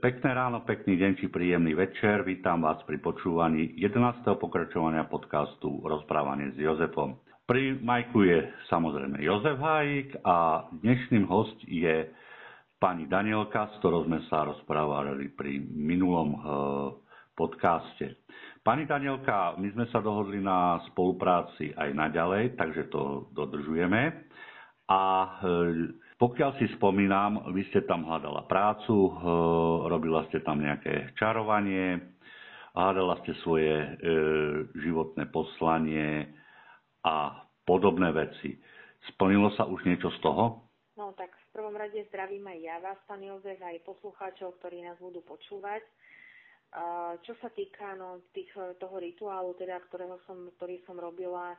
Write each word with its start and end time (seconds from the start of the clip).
pekné 0.00 0.32
ráno, 0.32 0.64
pekný 0.64 0.96
deň 0.96 1.12
či 1.20 1.28
príjemný 1.28 1.76
večer. 1.76 2.24
Vítam 2.24 2.64
vás 2.64 2.80
pri 2.88 2.96
počúvaní 3.04 3.76
11. 3.76 4.24
pokračovania 4.40 5.04
podcastu 5.04 5.84
Rozprávanie 5.84 6.56
s 6.56 6.56
Jozefom. 6.56 7.20
Pri 7.44 7.76
majku 7.76 8.24
je 8.24 8.48
samozrejme 8.72 9.20
Jozef 9.20 9.60
Hájik 9.60 10.16
a 10.24 10.64
dnešným 10.72 11.28
host 11.28 11.52
je 11.68 12.08
pani 12.80 13.12
Danielka, 13.12 13.76
s 13.76 13.84
ktorou 13.84 14.08
sme 14.08 14.24
sa 14.32 14.48
rozprávali 14.48 15.36
pri 15.36 15.60
minulom 15.68 16.28
e, 16.32 16.38
podcaste. 17.36 18.24
Pani 18.64 18.88
Danielka, 18.88 19.60
my 19.60 19.68
sme 19.68 19.84
sa 19.92 20.00
dohodli 20.00 20.40
na 20.40 20.80
spolupráci 20.88 21.76
aj 21.76 21.92
naďalej, 21.92 22.56
takže 22.56 22.88
to 22.88 23.28
dodržujeme. 23.36 24.32
A 24.88 25.02
e, 25.44 25.99
pokiaľ 26.20 26.60
si 26.60 26.68
spomínam, 26.76 27.48
vy 27.56 27.64
ste 27.72 27.88
tam 27.88 28.04
hľadala 28.04 28.44
prácu, 28.44 28.92
eh, 28.92 29.12
robila 29.88 30.28
ste 30.28 30.44
tam 30.44 30.60
nejaké 30.60 31.16
čarovanie, 31.16 31.96
hľadala 32.74 33.18
ste 33.22 33.34
svoje 33.42 33.74
e, 33.74 33.88
životné 34.78 35.26
poslanie 35.34 36.30
a 37.02 37.42
podobné 37.66 38.14
veci. 38.14 38.54
Splnilo 39.14 39.50
sa 39.56 39.66
už 39.66 39.82
niečo 39.88 40.12
z 40.14 40.18
toho? 40.22 40.70
No 40.94 41.16
tak 41.16 41.32
v 41.32 41.46
prvom 41.56 41.74
rade 41.74 41.98
zdravím 42.12 42.46
aj 42.46 42.58
ja 42.60 42.76
vás, 42.78 42.98
pán 43.08 43.24
Jozef, 43.24 43.58
aj 43.58 43.82
poslucháčov, 43.88 44.60
ktorí 44.60 44.84
nás 44.84 45.00
budú 45.00 45.24
počúvať. 45.24 45.82
Čo 47.26 47.34
sa 47.42 47.50
týka 47.50 47.98
no, 47.98 48.22
tých, 48.30 48.52
toho 48.54 48.96
rituálu, 49.02 49.58
teda, 49.58 49.82
ktorého 49.90 50.22
som, 50.28 50.46
ktorý 50.54 50.78
som 50.86 50.94
robila 50.94 51.56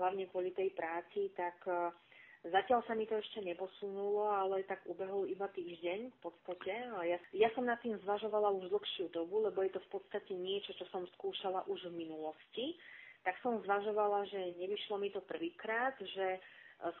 hlavne 0.00 0.24
kvôli 0.30 0.56
tej 0.56 0.72
práci, 0.72 1.34
tak 1.36 1.60
Zatiaľ 2.46 2.86
sa 2.86 2.94
mi 2.94 3.02
to 3.02 3.18
ešte 3.18 3.42
neposunulo, 3.42 4.30
ale 4.30 4.62
tak 4.62 4.86
ubehol 4.86 5.26
iba 5.26 5.50
týždeň 5.50 6.00
v 6.06 6.18
podstate. 6.22 6.70
A 6.70 7.02
ja, 7.02 7.18
ja 7.34 7.50
som 7.58 7.66
nad 7.66 7.82
tým 7.82 7.98
zvažovala 8.06 8.54
už 8.62 8.70
dlhšiu 8.70 9.10
dobu, 9.10 9.42
lebo 9.42 9.58
je 9.66 9.74
to 9.74 9.82
v 9.90 9.98
podstate 9.98 10.32
niečo, 10.38 10.70
čo 10.78 10.86
som 10.94 11.02
skúšala 11.18 11.66
už 11.66 11.90
v 11.90 12.06
minulosti. 12.06 12.78
Tak 13.26 13.42
som 13.42 13.58
zvažovala, 13.66 14.30
že 14.30 14.54
nevyšlo 14.54 15.02
mi 15.02 15.10
to 15.10 15.18
prvýkrát, 15.26 15.98
že 15.98 16.38
e, 16.38 16.40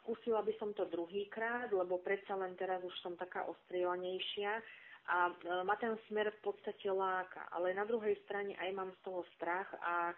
skúsila 0.02 0.42
by 0.42 0.50
som 0.58 0.74
to 0.74 0.90
druhýkrát, 0.90 1.70
lebo 1.70 2.02
predsa 2.02 2.34
len 2.34 2.58
teraz 2.58 2.82
už 2.82 2.94
som 2.98 3.14
taká 3.14 3.46
ostrielanejšia 3.46 4.58
a 5.06 5.18
e, 5.30 5.32
ma 5.62 5.78
ten 5.78 5.94
smer 6.10 6.34
v 6.34 6.50
podstate 6.50 6.90
láka. 6.90 7.46
Ale 7.54 7.78
na 7.78 7.86
druhej 7.86 8.18
strane 8.26 8.58
aj 8.58 8.70
mám 8.74 8.90
z 8.90 9.00
toho 9.06 9.22
strach 9.38 9.70
a 9.86 10.10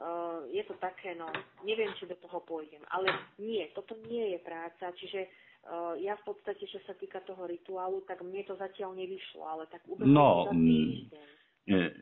uh, 0.00 0.48
je 0.48 0.64
to 0.64 0.74
také, 0.80 1.12
no, 1.14 1.28
neviem, 1.62 1.92
či 2.00 2.08
do 2.08 2.16
toho 2.16 2.40
pôjdem. 2.42 2.80
Ale 2.90 3.12
nie, 3.36 3.68
toto 3.76 3.94
nie 4.08 4.34
je 4.34 4.38
práca, 4.40 4.90
čiže 4.96 5.20
uh, 5.68 5.94
ja 6.00 6.16
v 6.18 6.32
podstate, 6.32 6.64
čo 6.64 6.80
sa 6.88 6.96
týka 6.96 7.20
toho 7.28 7.44
rituálu, 7.44 8.02
tak 8.08 8.24
mne 8.24 8.40
to 8.48 8.56
zatiaľ 8.56 8.96
nevyšlo, 8.96 9.44
ale 9.44 9.68
tak 9.68 9.84
ubehlo 9.84 10.08
no, 10.08 10.28
za 10.48 10.52
týždeň. 10.56 11.26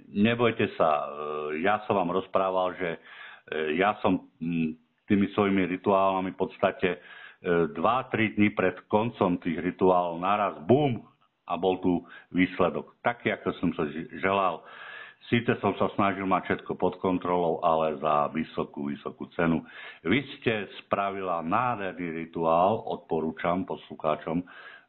Nebojte 0.08 0.72
sa, 0.80 0.88
e, 0.88 1.60
ja 1.60 1.84
som 1.84 2.00
vám 2.00 2.16
rozprával, 2.16 2.72
že 2.80 2.96
ja 3.76 4.00
som 4.00 4.32
tými 5.04 5.28
svojimi 5.36 5.68
rituálami 5.76 6.32
v 6.32 6.40
podstate 6.40 6.88
2-3 7.44 7.76
dní 8.40 8.56
pred 8.56 8.80
koncom 8.88 9.36
tých 9.44 9.60
rituálov 9.60 10.24
naraz, 10.24 10.56
bum, 10.64 11.04
a 11.48 11.56
bol 11.56 11.80
tu 11.80 12.04
výsledok. 12.36 13.00
Taký, 13.00 13.32
ako 13.32 13.48
som 13.56 13.70
sa 13.72 13.88
želal. 14.20 14.60
Síce 15.28 15.60
som 15.60 15.76
sa 15.76 15.92
snažil 15.92 16.24
mať 16.24 16.42
všetko 16.56 16.72
pod 16.80 16.96
kontrolou, 17.04 17.60
ale 17.60 18.00
za 18.00 18.32
vysokú, 18.32 18.88
vysokú 18.88 19.28
cenu. 19.36 19.60
Vy 20.00 20.24
ste 20.40 20.64
spravila 20.84 21.44
nádherný 21.44 22.24
rituál, 22.24 22.80
odporúčam 22.88 23.68
poslucháčom 23.68 24.40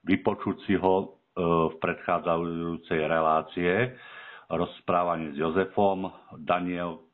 vypočuť 0.07 0.55
si 0.63 0.75
ho 0.79 0.95
e, 0.99 1.05
v 1.43 1.75
predchádzajúcej 1.83 3.01
relácie 3.03 3.95
rozprávanie 4.49 5.35
s 5.35 5.37
Jozefom, 5.37 6.09
Daniel, 6.41 7.05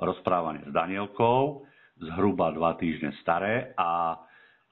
rozprávanie 0.00 0.64
s 0.64 0.72
Danielkou, 0.72 1.66
zhruba 2.00 2.54
dva 2.56 2.78
týždne 2.80 3.12
staré 3.20 3.76
a 3.76 4.16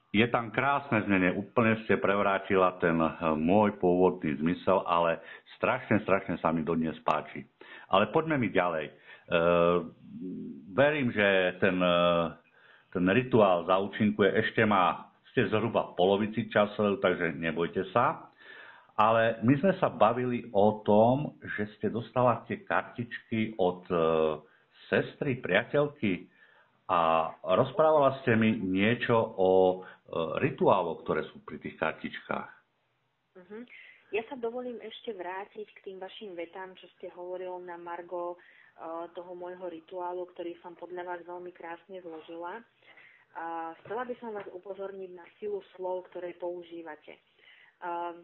je 0.09 0.25
tam 0.33 0.49
krásne 0.49 1.05
znenie, 1.05 1.37
úplne 1.37 1.77
ste 1.85 2.01
prevrátila 2.01 2.81
ten 2.81 2.97
e, 2.97 3.09
môj 3.37 3.77
pôvodný 3.77 4.33
zmysel, 4.41 4.81
ale 4.87 5.21
strašne, 5.59 6.01
strašne 6.01 6.41
sa 6.41 6.49
mi 6.49 6.65
dodnes 6.65 6.97
páči. 7.05 7.45
Ale 7.89 8.13
poďme 8.13 8.37
mi 8.37 8.49
ďalej. 8.53 8.85
E, 8.85 8.93
verím, 10.73 11.09
že 11.13 11.57
ten, 11.57 11.77
e, 11.77 11.99
ten 12.93 13.05
rituál 13.09 13.65
zaučinkuje, 13.65 14.29
ešte 14.45 14.65
má, 14.65 15.09
ste 15.33 15.49
zhruba 15.49 15.93
v 15.93 15.95
polovici 15.97 16.49
času, 16.49 17.01
takže 17.01 17.37
nebojte 17.37 17.85
sa. 17.93 18.29
Ale 18.99 19.39
my 19.47 19.53
sme 19.63 19.73
sa 19.79 19.87
bavili 19.87 20.43
o 20.51 20.83
tom, 20.83 21.39
že 21.55 21.71
ste 21.79 21.87
dostala 21.87 22.43
tie 22.51 22.61
kartičky 22.67 23.55
od 23.55 23.87
e, 23.87 23.95
sestry, 24.91 25.39
priateľky 25.39 26.27
a 26.89 27.29
rozprávala 27.45 28.17
ste 28.21 28.33
mi 28.33 28.49
niečo 28.59 29.13
o 29.37 29.49
e, 29.49 29.77
rituáloch, 30.41 31.05
ktoré 31.05 31.21
sú 31.29 31.39
pri 31.45 31.61
tých 31.61 31.77
kartičkách. 31.77 32.49
Uh-huh. 33.39 33.61
Ja 34.09 34.25
sa 34.25 34.35
dovolím 34.41 34.81
ešte 34.81 35.13
vrátiť 35.13 35.67
k 35.69 35.83
tým 35.85 35.97
vašim 36.01 36.33
vetám, 36.33 36.73
čo 36.81 36.89
ste 36.97 37.13
hovoril 37.13 37.61
na 37.61 37.77
Margo 37.77 38.35
uh, 38.35 39.05
toho 39.13 39.37
môjho 39.37 39.69
rituálu, 39.69 40.25
ktorý 40.33 40.57
som 40.65 40.73
podľa 40.73 41.05
vás 41.05 41.21
veľmi 41.21 41.53
krásne 41.53 42.01
zložila. 42.01 42.57
Uh, 43.37 43.77
chcela 43.85 44.09
by 44.09 44.15
som 44.17 44.33
vás 44.33 44.49
upozorniť 44.49 45.11
na 45.13 45.25
silu 45.37 45.61
slov, 45.77 46.09
ktoré 46.09 46.33
používate. 46.37 47.21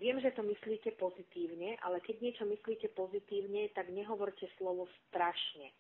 Viem, 0.03 0.19
že 0.19 0.35
to 0.35 0.43
myslíte 0.43 0.99
pozitívne, 0.99 1.79
ale 1.79 2.03
keď 2.03 2.19
niečo 2.19 2.43
myslíte 2.43 2.91
pozitívne, 2.91 3.71
tak 3.71 3.87
nehovorte 3.87 4.51
slovo 4.59 4.83
strašne. 5.07 5.71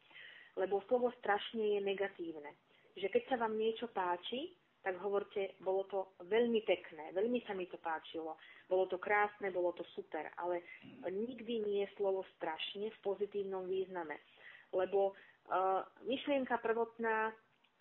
Lebo 0.55 0.79
slovo 0.87 1.11
strašne 1.19 1.75
je 1.75 1.81
negatívne. 1.83 2.55
Že 2.95 3.11
keď 3.11 3.23
sa 3.27 3.35
vám 3.35 3.59
niečo 3.59 3.91
páči, 3.91 4.55
tak 4.85 5.01
hovorte, 5.01 5.57
bolo 5.65 5.81
to 5.89 6.13
veľmi 6.29 6.61
pekné, 6.61 7.09
veľmi 7.17 7.41
sa 7.49 7.57
mi 7.57 7.65
to 7.65 7.81
páčilo, 7.81 8.37
bolo 8.69 8.85
to 8.85 9.01
krásne, 9.01 9.49
bolo 9.49 9.73
to 9.73 9.81
super, 9.97 10.29
ale 10.37 10.61
nikdy 11.09 11.65
nie 11.65 11.81
je 11.81 11.89
slovo 11.97 12.21
strašne 12.37 12.93
v 12.93 13.01
pozitívnom 13.01 13.65
význame, 13.65 14.21
lebo 14.69 15.17
uh, 15.17 15.81
myšlienka 16.05 16.61
prvotná 16.61 17.33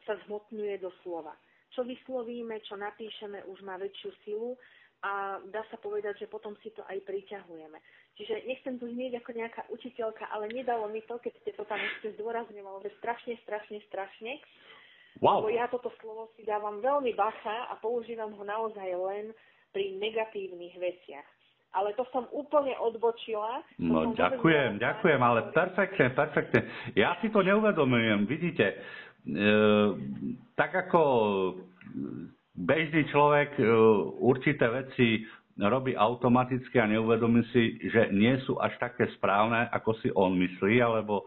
sa 0.08 0.16
zhmotňuje 0.24 0.80
do 0.80 0.88
slova. 1.04 1.36
Čo 1.76 1.84
vyslovíme, 1.84 2.64
čo 2.64 2.80
napíšeme, 2.80 3.44
už 3.52 3.60
má 3.68 3.76
väčšiu 3.76 4.10
silu 4.24 4.56
a 5.04 5.36
dá 5.52 5.60
sa 5.68 5.76
povedať, 5.76 6.24
že 6.24 6.32
potom 6.32 6.56
si 6.64 6.72
to 6.72 6.80
aj 6.88 7.04
priťahujeme. 7.04 7.76
Čiže 8.16 8.48
nechcem 8.48 8.80
tu 8.80 8.88
znieť 8.88 9.20
ako 9.20 9.30
nejaká 9.36 9.62
učiteľka, 9.68 10.24
ale 10.32 10.48
nedalo 10.48 10.88
mi 10.88 11.04
to, 11.04 11.20
keď 11.20 11.34
ste 11.44 11.52
to 11.52 11.68
tam 11.68 11.82
ešte 11.82 12.16
zdôrazňovali, 12.16 12.88
že 12.88 12.96
strašne, 12.96 13.34
strašne, 13.44 13.82
strašne. 13.92 14.40
Wow. 15.22 15.46
Lebo 15.46 15.54
ja 15.54 15.66
toto 15.70 15.90
slovo 16.02 16.34
si 16.34 16.42
dávam 16.42 16.82
veľmi 16.82 17.14
bacha 17.14 17.70
a 17.70 17.78
používam 17.78 18.34
ho 18.34 18.42
naozaj 18.42 18.88
len 18.90 19.30
pri 19.70 19.98
negatívnych 19.98 20.74
veciach. 20.78 21.26
Ale 21.74 21.90
to 21.98 22.06
som 22.14 22.30
úplne 22.30 22.70
odbočila. 22.78 23.66
No 23.82 24.14
ďakujem, 24.14 24.78
ďakujem, 24.78 25.18
ale 25.18 25.50
perfektne, 25.50 26.14
perfektne. 26.14 26.70
Ja 26.94 27.18
si 27.18 27.34
to 27.34 27.42
neuvedomujem, 27.42 28.30
vidíte. 28.30 28.66
E, 28.70 28.76
tak 30.54 30.70
ako 30.70 31.02
bežný 32.54 33.10
človek 33.10 33.58
e, 33.58 33.66
určité 34.22 34.70
veci 34.70 35.26
robí 35.58 35.98
automaticky 35.98 36.78
a 36.78 36.90
neuvedomí 36.90 37.42
si, 37.50 37.78
že 37.90 38.10
nie 38.14 38.38
sú 38.46 38.58
až 38.62 38.74
také 38.78 39.10
správne, 39.18 39.66
ako 39.70 39.90
si 39.98 40.14
on 40.14 40.34
myslí, 40.38 40.78
alebo 40.78 41.26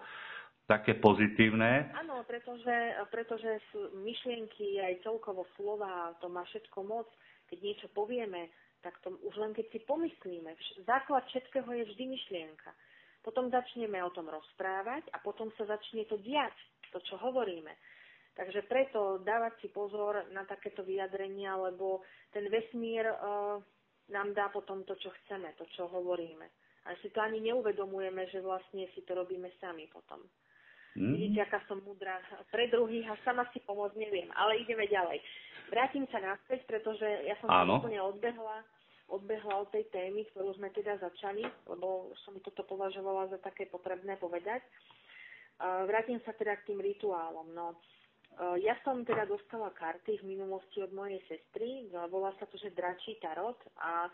také 0.68 1.00
pozitívne. 1.00 1.96
Áno, 1.96 2.28
pretože, 2.28 2.76
pretože 3.08 3.64
myšlienky 3.96 4.84
aj 4.84 5.08
celkovo 5.08 5.48
slova, 5.56 6.12
to 6.20 6.28
má 6.28 6.44
všetko 6.44 6.84
moc. 6.84 7.08
Keď 7.48 7.58
niečo 7.64 7.88
povieme, 7.96 8.52
tak 8.84 9.00
to 9.00 9.16
už 9.24 9.36
len 9.40 9.56
keď 9.56 9.72
si 9.72 9.80
pomyslíme. 9.88 10.52
Základ 10.84 11.24
všetkého 11.32 11.72
je 11.72 11.84
vždy 11.88 12.04
myšlienka. 12.12 12.76
Potom 13.24 13.48
začneme 13.48 14.00
o 14.04 14.12
tom 14.12 14.28
rozprávať 14.28 15.08
a 15.16 15.24
potom 15.24 15.52
sa 15.56 15.64
začne 15.68 16.04
to 16.08 16.20
diať, 16.20 16.54
to, 16.92 17.00
čo 17.04 17.16
hovoríme. 17.20 17.72
Takže 18.38 18.70
preto 18.70 19.18
dávať 19.26 19.66
si 19.66 19.68
pozor 19.74 20.30
na 20.30 20.46
takéto 20.46 20.86
vyjadrenia, 20.86 21.58
lebo 21.58 22.06
ten 22.30 22.46
vesmír 22.54 23.10
uh, 23.10 23.58
nám 24.14 24.32
dá 24.38 24.48
potom 24.54 24.86
to, 24.86 24.94
čo 25.00 25.10
chceme, 25.24 25.58
to, 25.58 25.66
čo 25.74 25.90
hovoríme. 25.90 26.46
A 26.88 26.96
si 27.02 27.10
to 27.12 27.20
ani 27.20 27.44
neuvedomujeme, 27.44 28.30
že 28.32 28.40
vlastne 28.40 28.88
si 28.96 29.02
to 29.04 29.18
robíme 29.18 29.52
sami 29.60 29.90
potom. 29.92 30.24
Mm. 30.98 31.14
Vidíte, 31.14 31.46
aká 31.46 31.62
som 31.70 31.78
mudrá 31.86 32.18
pre 32.50 32.66
druhých 32.74 33.06
a 33.06 33.22
sama 33.22 33.46
si 33.54 33.62
pomôcť 33.62 34.02
neviem. 34.02 34.26
Ale 34.34 34.58
ideme 34.58 34.90
ďalej. 34.90 35.22
Vrátim 35.70 36.10
sa 36.10 36.18
naspäť, 36.18 36.66
pretože 36.66 37.06
ja 37.06 37.38
som 37.38 37.54
sa 37.54 37.70
úplne 37.70 38.02
odbehla, 38.02 38.66
odbehla 39.06 39.62
od 39.62 39.70
tej 39.70 39.86
témy, 39.94 40.26
ktorú 40.34 40.58
sme 40.58 40.74
teda 40.74 40.98
začali, 40.98 41.46
lebo 41.70 42.18
som 42.26 42.34
toto 42.42 42.66
považovala 42.66 43.30
za 43.30 43.38
také 43.38 43.70
potrebné 43.70 44.18
povedať. 44.18 44.66
Vrátim 45.62 46.18
sa 46.26 46.34
teda 46.34 46.58
k 46.58 46.74
tým 46.74 46.80
rituálom. 46.82 47.52
No, 47.54 47.78
ja 48.58 48.80
som 48.82 49.06
teda 49.06 49.30
dostala 49.30 49.70
karty 49.76 50.22
v 50.22 50.38
minulosti 50.38 50.82
od 50.82 50.94
mojej 50.94 51.22
sestry, 51.30 51.90
volá 52.10 52.34
sa 52.42 52.46
to, 52.50 52.58
že 52.58 52.74
dračí 52.74 53.18
tarot 53.22 53.58
a 53.82 54.10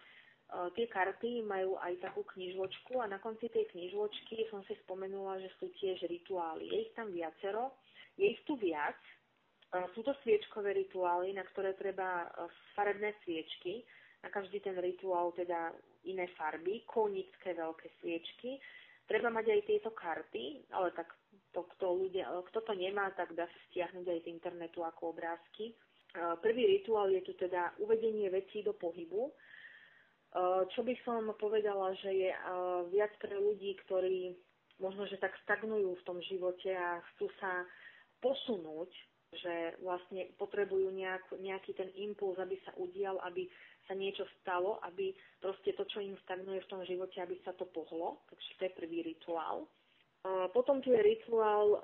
tie 0.77 0.85
karty 0.85 1.41
majú 1.41 1.81
aj 1.81 1.97
takú 1.97 2.21
knižočku 2.38 3.01
a 3.01 3.09
na 3.09 3.17
konci 3.17 3.50
tej 3.50 3.65
knižočky 3.73 4.45
som 4.53 4.61
si 4.69 4.77
spomenula, 4.85 5.41
že 5.41 5.50
sú 5.57 5.73
tiež 5.81 6.05
rituály. 6.05 6.69
Je 6.69 6.77
ich 6.89 6.94
tam 6.94 7.09
viacero, 7.09 7.73
je 8.17 8.38
ich 8.38 8.41
tu 8.45 8.53
viac. 8.57 8.97
Sú 9.97 10.05
to 10.05 10.13
sviečkové 10.21 10.77
rituály, 10.77 11.33
na 11.33 11.41
ktoré 11.50 11.73
treba 11.73 12.29
farebné 12.77 13.17
sviečky, 13.25 13.81
na 14.21 14.29
každý 14.29 14.61
ten 14.61 14.77
rituál 14.77 15.33
teda 15.33 15.73
iné 16.05 16.29
farby, 16.38 16.85
konické 16.85 17.57
veľké 17.57 17.89
sviečky. 17.97 18.61
Treba 19.09 19.33
mať 19.33 19.50
aj 19.50 19.61
tieto 19.65 19.89
karty, 19.89 20.69
ale 20.77 20.94
tak 20.94 21.09
to, 21.51 21.65
kto, 21.75 21.85
ľudia, 22.05 22.29
kto 22.53 22.59
to 22.61 22.73
nemá, 22.77 23.09
tak 23.17 23.33
dá 23.33 23.50
sa 23.50 23.59
stiahnuť 23.73 24.05
aj 24.05 24.19
z 24.21 24.27
internetu 24.29 24.85
ako 24.85 25.17
obrázky. 25.17 25.73
Prvý 26.45 26.69
rituál 26.69 27.09
je 27.09 27.25
tu 27.25 27.33
teda 27.33 27.73
uvedenie 27.81 28.29
vecí 28.29 28.61
do 28.61 28.77
pohybu 28.77 29.33
Eh, 29.33 29.52
čo 30.74 30.81
by 30.81 30.95
som 31.06 31.30
povedala, 31.38 31.94
že 32.01 32.09
je 32.09 32.31
eh, 32.33 32.39
viac 32.89 33.13
pre 33.21 33.38
ľudí, 33.38 33.77
ktorí 33.85 34.33
možno, 34.81 35.06
že 35.06 35.21
tak 35.21 35.38
stagnujú 35.45 35.94
v 35.94 36.06
tom 36.09 36.18
živote 36.25 36.74
a 36.74 36.97
chcú 37.13 37.30
sa 37.38 37.62
posunúť, 38.18 38.89
že 39.33 39.77
vlastne 39.81 40.33
potrebujú 40.41 40.89
nejak, 40.89 41.38
nejaký 41.38 41.77
ten 41.77 41.89
impuls, 41.97 42.38
aby 42.41 42.57
sa 42.65 42.74
udial, 42.81 43.21
aby 43.25 43.45
sa 43.85 43.94
niečo 43.94 44.25
stalo, 44.41 44.81
aby 44.81 45.13
proste 45.38 45.74
to, 45.77 45.85
čo 45.85 46.01
im 46.01 46.18
stagnuje 46.25 46.62
v 46.65 46.69
tom 46.69 46.81
živote, 46.81 47.21
aby 47.21 47.38
sa 47.45 47.53
to 47.53 47.69
pohlo. 47.69 48.25
Takže 48.29 48.50
to 48.57 48.62
je 48.65 48.77
prvý 48.77 49.00
rituál. 49.06 49.69
Eh, 50.25 50.47
potom 50.50 50.81
tu 50.81 50.89
je 50.89 51.01
rituál, 51.03 51.77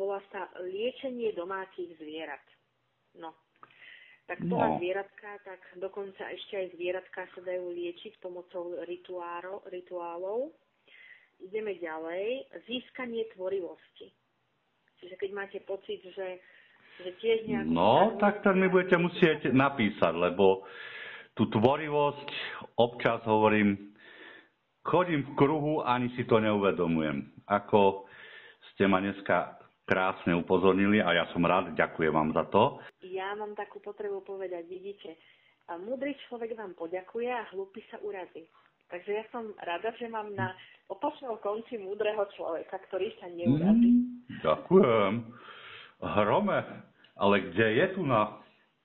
volá 0.00 0.24
sa 0.32 0.48
liečenie 0.64 1.36
domácich 1.36 1.92
zvierat. 2.00 2.44
No, 3.18 3.34
tak 4.30 4.46
to 4.46 4.54
no. 4.54 4.78
zvieratka, 4.78 5.42
tak 5.42 5.58
dokonca 5.82 6.22
ešte 6.30 6.54
aj 6.54 6.66
zvieratka 6.78 7.26
sa 7.34 7.40
dajú 7.42 7.74
liečiť 7.74 8.22
pomocou 8.22 8.78
rituáro, 8.86 9.66
rituálov. 9.66 10.54
Ideme 11.42 11.74
ďalej. 11.82 12.46
Získanie 12.70 13.26
tvorivosti. 13.34 14.14
Čiže 15.02 15.18
keď 15.18 15.30
máte 15.34 15.58
pocit, 15.66 15.98
že, 16.14 16.38
že 17.02 17.10
tiež 17.18 17.50
nejakú... 17.50 17.74
No, 17.74 18.14
tak 18.22 18.46
to 18.46 18.54
mi 18.54 18.70
budete 18.70 19.02
musieť 19.02 19.50
napísať, 19.50 20.14
lebo 20.14 20.62
tú 21.34 21.50
tvorivosť 21.50 22.28
občas 22.78 23.26
hovorím, 23.26 23.98
chodím 24.86 25.26
v 25.26 25.32
kruhu, 25.34 25.82
ani 25.82 26.14
si 26.14 26.22
to 26.30 26.38
neuvedomujem. 26.38 27.34
Ako 27.50 28.06
ste 28.70 28.86
ma 28.86 29.02
dneska 29.02 29.59
krásne 29.90 30.38
upozornili 30.38 31.02
a 31.02 31.10
ja 31.10 31.24
som 31.34 31.42
rád, 31.42 31.74
ďakujem 31.74 32.14
vám 32.14 32.30
za 32.30 32.46
to. 32.54 32.78
Ja 33.02 33.34
mám 33.34 33.58
takú 33.58 33.82
potrebu 33.82 34.22
povedať, 34.22 34.62
vidíte, 34.70 35.18
múdry 35.82 36.14
človek 36.30 36.54
vám 36.54 36.78
poďakuje 36.78 37.26
a 37.26 37.42
hlupý 37.50 37.82
sa 37.90 37.98
urazí. 38.06 38.46
Takže 38.90 39.10
ja 39.10 39.24
som 39.34 39.50
rada, 39.58 39.90
že 39.98 40.06
mám 40.06 40.30
na 40.34 40.54
opačnom 40.90 41.38
konci 41.42 41.78
múdreho 41.78 42.22
človeka, 42.38 42.78
ktorý 42.90 43.10
sa 43.18 43.26
neurazí. 43.30 43.90
Mm, 43.90 44.02
ďakujem. 44.46 45.12
Hrome, 46.02 46.58
ale 47.18 47.34
kde 47.50 47.66
je 47.82 47.86
tu 47.98 48.06
na... 48.06 48.38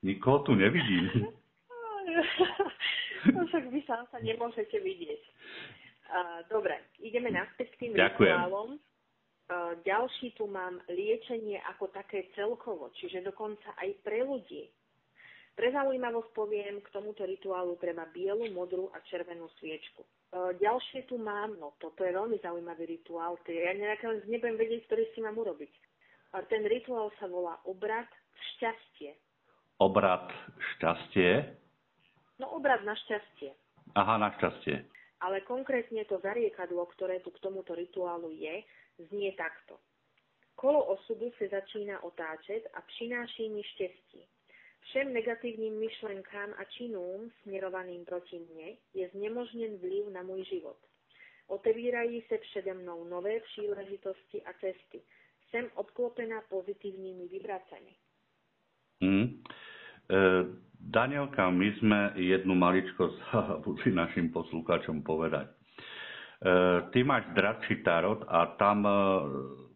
Nikoho 0.05 0.45
tu 0.45 0.53
nevidím. 0.53 1.09
no 3.33 3.41
však 3.49 3.73
vy 3.73 3.81
sám 3.89 4.05
sa 4.13 4.21
nemôžete 4.21 4.77
vidieť. 4.77 5.21
dobre, 6.53 6.77
ideme 7.01 7.33
naspäť 7.33 7.73
k 7.73 7.89
tým 7.89 7.91
Ďakujem. 7.97 8.37
rituálom. 8.37 8.77
E, 9.45 9.77
ďalší 9.85 10.33
tu 10.33 10.49
mám 10.49 10.81
liečenie 10.89 11.61
ako 11.69 11.93
také 11.93 12.33
celkovo, 12.33 12.89
čiže 12.97 13.21
dokonca 13.21 13.77
aj 13.77 13.89
pre 14.01 14.25
ľudí. 14.25 14.65
Pre 15.55 15.71
zaujímavosť 15.71 16.29
poviem, 16.35 16.81
k 16.81 16.91
tomuto 16.91 17.23
rituálu 17.23 17.77
treba 17.77 18.09
bielu, 18.09 18.49
modrú 18.51 18.89
a 18.91 18.99
červenú 19.05 19.45
sviečku. 19.61 20.01
E, 20.01 20.09
ďalšie 20.57 21.05
tu 21.05 21.21
mám, 21.21 21.53
no 21.61 21.77
toto 21.77 22.01
je 22.01 22.09
veľmi 22.09 22.41
zaujímavý 22.41 22.89
rituál, 22.89 23.37
ja 23.45 23.71
nejaké 23.77 24.25
nebudem 24.25 24.57
vedieť, 24.57 24.89
ktorý 24.89 25.03
si 25.13 25.21
mám 25.21 25.37
urobiť. 25.37 25.73
Ten 26.51 26.67
rituál 26.67 27.15
sa 27.15 27.31
volá 27.31 27.55
obrad 27.63 28.09
šťastie. 28.35 29.15
Obrad 29.79 30.27
šťastie? 30.75 31.47
No 32.43 32.51
obrad 32.59 32.83
na 32.83 32.91
šťastie. 32.91 33.55
Aha, 33.95 34.19
na 34.19 34.35
šťastie. 34.35 34.83
Ale 35.25 35.41
konkrétne 35.41 36.05
to 36.05 36.21
zariekadlo, 36.21 36.85
ktoré 36.93 37.17
tu 37.25 37.33
k 37.33 37.41
tomuto 37.41 37.73
rituálu 37.73 38.29
je, 38.29 38.61
znie 39.09 39.33
takto. 39.33 39.81
Kolo 40.53 40.85
osudu 40.85 41.31
se 41.37 41.47
začíná 41.47 42.03
otáčet 42.03 42.69
a 42.73 42.81
přináší 42.81 43.49
mi 43.49 43.63
štěstí. 43.63 44.21
Všem 44.81 45.13
negativním 45.13 45.79
myšlenkám 45.79 46.53
a 46.57 46.63
činům 46.63 47.31
směrovaným 47.41 48.05
proti 48.05 48.39
mne 48.39 48.77
je 48.93 49.09
znemožněn 49.09 49.77
vliv 49.77 50.07
na 50.13 50.21
můj 50.21 50.45
život. 50.45 50.77
Otevírají 51.47 52.21
se 52.21 52.37
přede 52.37 52.73
mnou 52.73 53.03
nové 53.03 53.39
příležitosti 53.39 54.43
a 54.43 54.53
cesty. 54.53 55.01
Jsem 55.49 55.69
obklopená 55.75 56.41
pozitívnymi 56.41 57.27
vibracemi. 57.27 57.95
Mm. 58.99 59.43
E, 60.11 60.17
Danielka, 60.85 61.49
my 61.49 61.69
sme 61.81 61.99
jednu 62.13 62.53
maličko 62.53 63.09
zabudli 63.33 63.89
našim 63.89 64.29
poslúkačom 64.29 65.01
povedať. 65.01 65.49
E, 65.49 65.53
ty 66.93 67.01
máš 67.01 67.25
dračí 67.33 67.81
tarot 67.81 68.21
a 68.29 68.53
tam 68.61 68.85
e, 68.85 68.93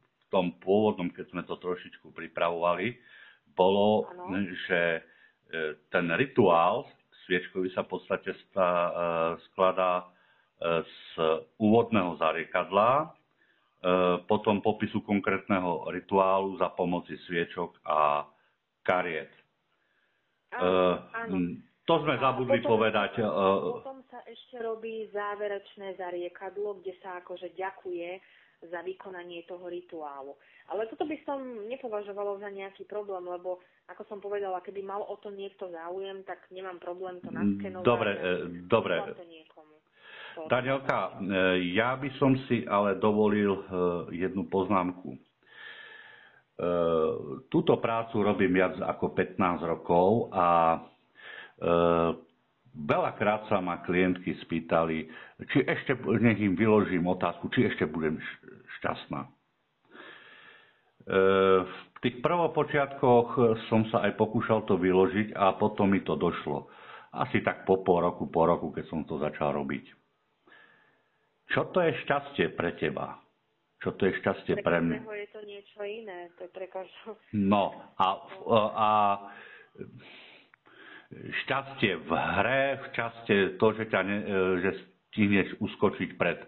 v 0.06 0.24
tom 0.30 0.54
pôvodnom, 0.62 1.10
keď 1.10 1.26
sme 1.34 1.42
to 1.50 1.58
trošičku 1.58 2.14
pripravovali, 2.14 2.94
bolo, 3.58 4.06
ano. 4.06 4.38
že 4.70 4.82
e, 4.96 5.02
ten 5.90 6.06
rituál 6.14 6.86
sviečkový 7.26 7.74
sa 7.74 7.86
v 7.86 7.94
podstate 7.94 8.34
skladá 9.50 10.10
z 10.82 10.98
úvodného 11.62 12.18
zariekadla, 12.18 13.14
potom 14.26 14.60
popisu 14.66 15.06
konkrétneho 15.06 15.88
rituálu 15.94 16.58
za 16.58 16.74
pomoci 16.74 17.16
sviečok 17.30 17.80
a 17.86 18.26
kariet. 18.82 19.30
Áno, 20.60 21.08
áno. 21.16 21.38
To 21.90 22.06
sme 22.06 22.22
zabudli 22.22 22.62
potom, 22.62 22.78
povedať. 22.78 23.12
Potom 23.82 24.06
sa 24.14 24.22
ešte 24.30 24.62
robí 24.62 25.10
záverečné 25.10 25.98
zariekadlo, 25.98 26.78
kde 26.86 26.94
sa 27.02 27.18
akože 27.18 27.58
ďakuje 27.58 28.22
za 28.70 28.86
vykonanie 28.86 29.48
toho 29.50 29.66
rituálu. 29.66 30.38
Ale 30.70 30.86
toto 30.92 31.10
by 31.10 31.18
som 31.26 31.42
nepovažovalo 31.66 32.38
za 32.38 32.52
nejaký 32.54 32.86
problém, 32.86 33.26
lebo 33.26 33.58
ako 33.90 34.06
som 34.06 34.20
povedala, 34.22 34.62
keby 34.62 34.86
mal 34.86 35.02
o 35.02 35.18
to 35.18 35.34
niekto 35.34 35.66
záujem, 35.74 36.22
tak 36.30 36.46
nemám 36.54 36.78
problém 36.78 37.18
to 37.26 37.34
naskenovať. 37.34 37.88
Dobre, 37.88 38.12
e, 38.14 38.32
dobre. 38.70 38.96
Danielka, 40.46 41.18
e, 41.20 41.74
ja 41.74 41.98
by 41.98 42.10
som 42.22 42.38
si 42.46 42.70
ale 42.70 43.02
dovolil 43.02 43.58
e, 43.58 43.62
jednu 44.14 44.46
poznámku. 44.46 45.18
Túto 47.48 47.80
prácu 47.80 48.20
robím 48.20 48.60
viac 48.60 48.76
ako 48.84 49.16
15 49.16 49.64
rokov 49.64 50.28
a 50.36 50.76
Eh, 51.60 52.12
veľakrát 52.72 53.52
sa 53.52 53.60
ma 53.60 53.84
klientky 53.84 54.32
spýtali, 54.48 55.12
či 55.52 55.60
ešte, 55.68 55.92
nech 56.24 56.40
im 56.40 56.56
vyložím 56.56 57.04
otázku, 57.04 57.52
či 57.52 57.68
ešte 57.68 57.84
budem 57.84 58.16
šťastná. 58.80 59.28
Eh, 61.10 61.60
v 61.68 61.98
tých 62.00 62.24
prvopočiatkoch 62.24 63.60
som 63.68 63.84
sa 63.92 64.08
aj 64.08 64.16
pokúšal 64.16 64.64
to 64.64 64.80
vyložiť 64.80 65.36
a 65.36 65.52
potom 65.60 65.92
mi 65.92 66.00
to 66.00 66.16
došlo. 66.16 66.72
Asi 67.12 67.44
tak 67.44 67.68
po 67.68 67.84
pol 67.84 68.08
roku, 68.08 68.32
po 68.32 68.48
roku, 68.48 68.72
keď 68.72 68.88
som 68.88 69.04
to 69.04 69.20
začal 69.20 69.52
robiť. 69.52 69.84
Čo 71.52 71.76
to 71.76 71.84
je 71.84 71.92
šťastie 72.08 72.56
pre 72.56 72.78
teba? 72.80 73.20
Čo 73.80 73.96
to 73.96 74.12
je 74.12 74.14
šťastie 74.20 74.54
pre, 74.60 74.64
pre 74.64 74.78
mňa? 74.84 75.00
je 75.08 75.30
to 75.32 75.42
niečo 75.48 75.80
iné. 75.88 76.28
To 76.36 76.48
je 76.48 76.52
pre 76.52 76.68
každého. 76.68 77.16
No 77.32 77.72
a, 77.96 78.08
a 78.76 78.90
šťastie 81.48 82.04
v 82.04 82.12
hre, 82.12 82.62
šťastie 82.92 83.56
to, 83.56 83.68
že, 83.80 83.84
ťa 83.88 84.02
ne, 84.04 84.18
že 84.60 84.72
stihneš 85.10 85.64
uskočiť 85.64 86.20
pred 86.20 86.44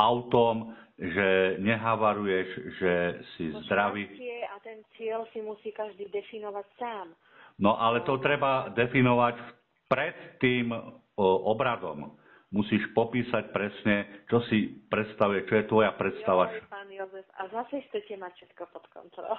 autom, 0.00 0.72
že 0.96 1.60
nehavaruješ, 1.60 2.48
že 2.80 2.92
si 3.36 3.52
no, 3.52 3.60
zdravý. 3.68 4.08
a 4.48 4.56
ten 4.64 4.80
cieľ 4.96 5.28
si 5.36 5.44
musí 5.44 5.72
každý 5.76 6.08
definovať 6.08 6.66
sám. 6.80 7.12
No 7.60 7.76
ale 7.76 8.00
to 8.08 8.16
treba 8.24 8.72
definovať 8.72 9.36
pred 9.88 10.40
tým 10.40 10.72
obradom 11.20 12.19
musíš 12.50 12.82
popísať 12.98 13.54
presne, 13.54 14.26
čo 14.26 14.42
si 14.50 14.82
predstavuje, 14.90 15.46
čo 15.46 15.54
je 15.58 15.64
tvoja 15.70 15.94
predstava. 15.94 16.50
Jo, 16.50 16.66
pán 16.66 16.90
Jozef, 16.90 17.26
a 17.38 17.46
zase 17.46 17.86
chcete 17.90 18.18
mať 18.18 18.32
všetko 18.34 18.62
pod 18.74 18.84
kontrolou. 18.90 19.38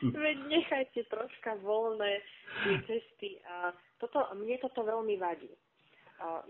Veď 0.16 0.36
nechajte 0.48 1.04
troška 1.12 1.60
voľné 1.60 2.24
tie 2.64 2.76
cesty. 2.88 3.36
A 3.44 3.76
toto, 4.00 4.24
mne 4.32 4.56
toto 4.56 4.80
veľmi 4.80 5.20
vadí. 5.20 5.52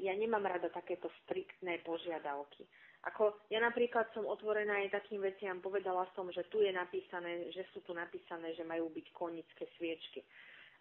Ja 0.02 0.14
nemám 0.14 0.46
rada 0.46 0.70
takéto 0.70 1.10
striktné 1.22 1.82
požiadavky. 1.82 2.66
Ako 3.00 3.48
ja 3.48 3.64
napríklad 3.64 4.12
som 4.12 4.28
otvorená 4.28 4.84
aj 4.84 4.92
takým 4.92 5.24
veciam, 5.24 5.56
povedala 5.62 6.04
som, 6.12 6.28
že 6.28 6.44
tu 6.52 6.60
je 6.60 6.68
napísané, 6.68 7.48
že 7.48 7.64
sú 7.72 7.80
tu 7.80 7.96
napísané, 7.96 8.52
že 8.52 8.66
majú 8.66 8.92
byť 8.92 9.06
konické 9.16 9.64
sviečky. 9.80 10.20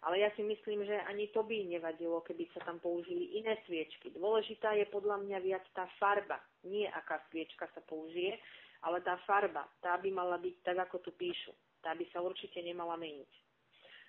Ale 0.00 0.24
ja 0.24 0.32
si 0.32 0.40
myslím, 0.40 0.80
že 0.88 0.96
ani 1.04 1.28
to 1.28 1.44
by 1.44 1.60
nevadilo, 1.68 2.24
keby 2.24 2.48
sa 2.56 2.64
tam 2.64 2.80
použili 2.80 3.36
iné 3.36 3.60
sviečky. 3.68 4.08
Dôležitá 4.16 4.72
je 4.72 4.88
podľa 4.88 5.20
mňa 5.20 5.38
viac 5.44 5.64
tá 5.76 5.84
farba. 6.00 6.40
Nie 6.64 6.88
aká 6.88 7.20
sviečka 7.28 7.68
sa 7.76 7.84
použije, 7.84 8.40
ale 8.80 9.04
tá 9.04 9.20
farba. 9.28 9.68
Tá 9.84 10.00
by 10.00 10.08
mala 10.08 10.40
byť 10.40 10.64
tak, 10.64 10.88
ako 10.88 11.04
tu 11.04 11.12
píšu. 11.12 11.52
Tá 11.84 11.92
by 11.92 12.08
sa 12.08 12.24
určite 12.24 12.64
nemala 12.64 12.96
meniť. 12.96 13.28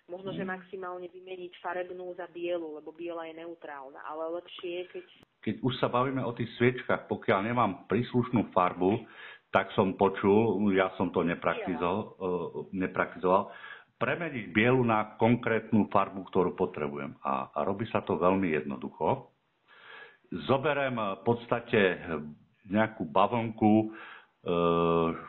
Možno, 0.08 0.32
že 0.32 0.48
mhm. 0.48 0.52
maximálne 0.52 1.08
vymeniť 1.12 1.60
farebnú 1.60 2.16
za 2.16 2.28
bielu, 2.32 2.80
lebo 2.80 2.96
biela 2.96 3.28
je 3.28 3.36
neutrálna. 3.44 4.00
Ale 4.08 4.40
lepšie 4.40 4.70
je, 4.72 4.84
keď... 4.96 5.06
Keď 5.44 5.56
už 5.60 5.74
sa 5.84 5.92
bavíme 5.92 6.24
o 6.24 6.32
tých 6.32 6.52
sviečkach, 6.56 7.12
pokiaľ 7.12 7.52
nemám 7.52 7.72
príslušnú 7.92 8.56
farbu, 8.56 9.04
tak 9.52 9.68
som 9.76 10.00
počul, 10.00 10.72
ja 10.72 10.88
som 10.96 11.12
to 11.12 11.28
nepraktizoval, 11.28 12.00
uh, 12.00 12.72
nepraktizoval 12.72 13.52
premeniť 14.02 14.50
bielu 14.50 14.82
na 14.82 15.14
konkrétnu 15.22 15.86
farbu, 15.94 16.26
ktorú 16.34 16.58
potrebujem. 16.58 17.14
A, 17.22 17.54
a 17.54 17.60
robí 17.62 17.86
sa 17.94 18.02
to 18.02 18.18
veľmi 18.18 18.50
jednoducho. 18.50 19.30
Zoberiem 20.50 20.98
v 20.98 21.22
podstate 21.22 22.02
nejakú 22.66 23.06
bavlnku, 23.06 23.74
e, 23.78 23.86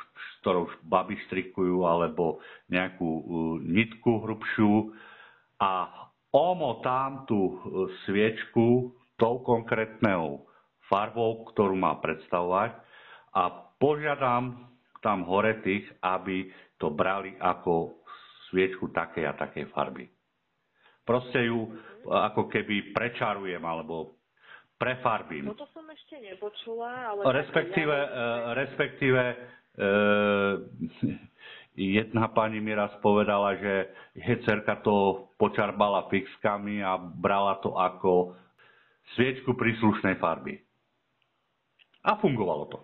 s 0.08 0.28
ktorou 0.40 0.72
baby 0.88 1.20
strikujú, 1.28 1.84
alebo 1.84 2.40
nejakú 2.72 3.04
e, 3.04 3.22
nitku 3.68 4.24
hrubšiu 4.24 4.94
a 5.60 5.92
omotám 6.32 7.28
tú 7.28 7.40
e, 7.40 7.54
sviečku 8.08 8.94
tou 9.20 9.44
konkrétnou 9.44 10.48
farbou, 10.88 11.44
ktorú 11.52 11.76
má 11.76 12.00
predstavovať 12.00 12.72
a 13.36 13.42
požiadam 13.76 14.70
tam 15.02 15.26
hore 15.26 15.58
tých, 15.66 15.82
aby 16.00 16.46
to 16.78 16.90
brali 16.90 17.34
ako 17.38 18.01
sviečku 18.52 18.92
takej 18.92 19.24
a 19.24 19.32
takej 19.34 19.72
farby. 19.72 20.04
Proste 21.02 21.42
ju 21.42 21.72
ako 22.04 22.46
keby 22.46 22.92
prečarujem 22.92 23.58
alebo 23.58 24.14
prefarbím. 24.76 25.46
No 25.46 25.54
to 25.54 25.66
som 25.70 25.86
ešte 25.88 26.18
nepočula, 26.18 26.90
ale... 27.08 27.20
Respektíve, 27.32 27.94
ja... 27.94 28.06
E, 28.06 28.26
respektíve 28.56 29.20
e, 29.22 29.36
jedna 31.98 32.26
pani 32.28 32.58
mi 32.58 32.70
raz 32.70 32.90
povedala, 32.98 33.54
že 33.56 33.74
hecerka 34.16 34.82
to 34.82 35.26
počarbala 35.38 36.06
fixkami 36.06 36.82
a 36.82 36.98
brala 36.98 37.58
to 37.58 37.72
ako 37.72 38.34
sviečku 39.14 39.54
príslušnej 39.54 40.18
farby. 40.18 40.58
A 42.02 42.18
fungovalo 42.18 42.66
to. 42.66 42.78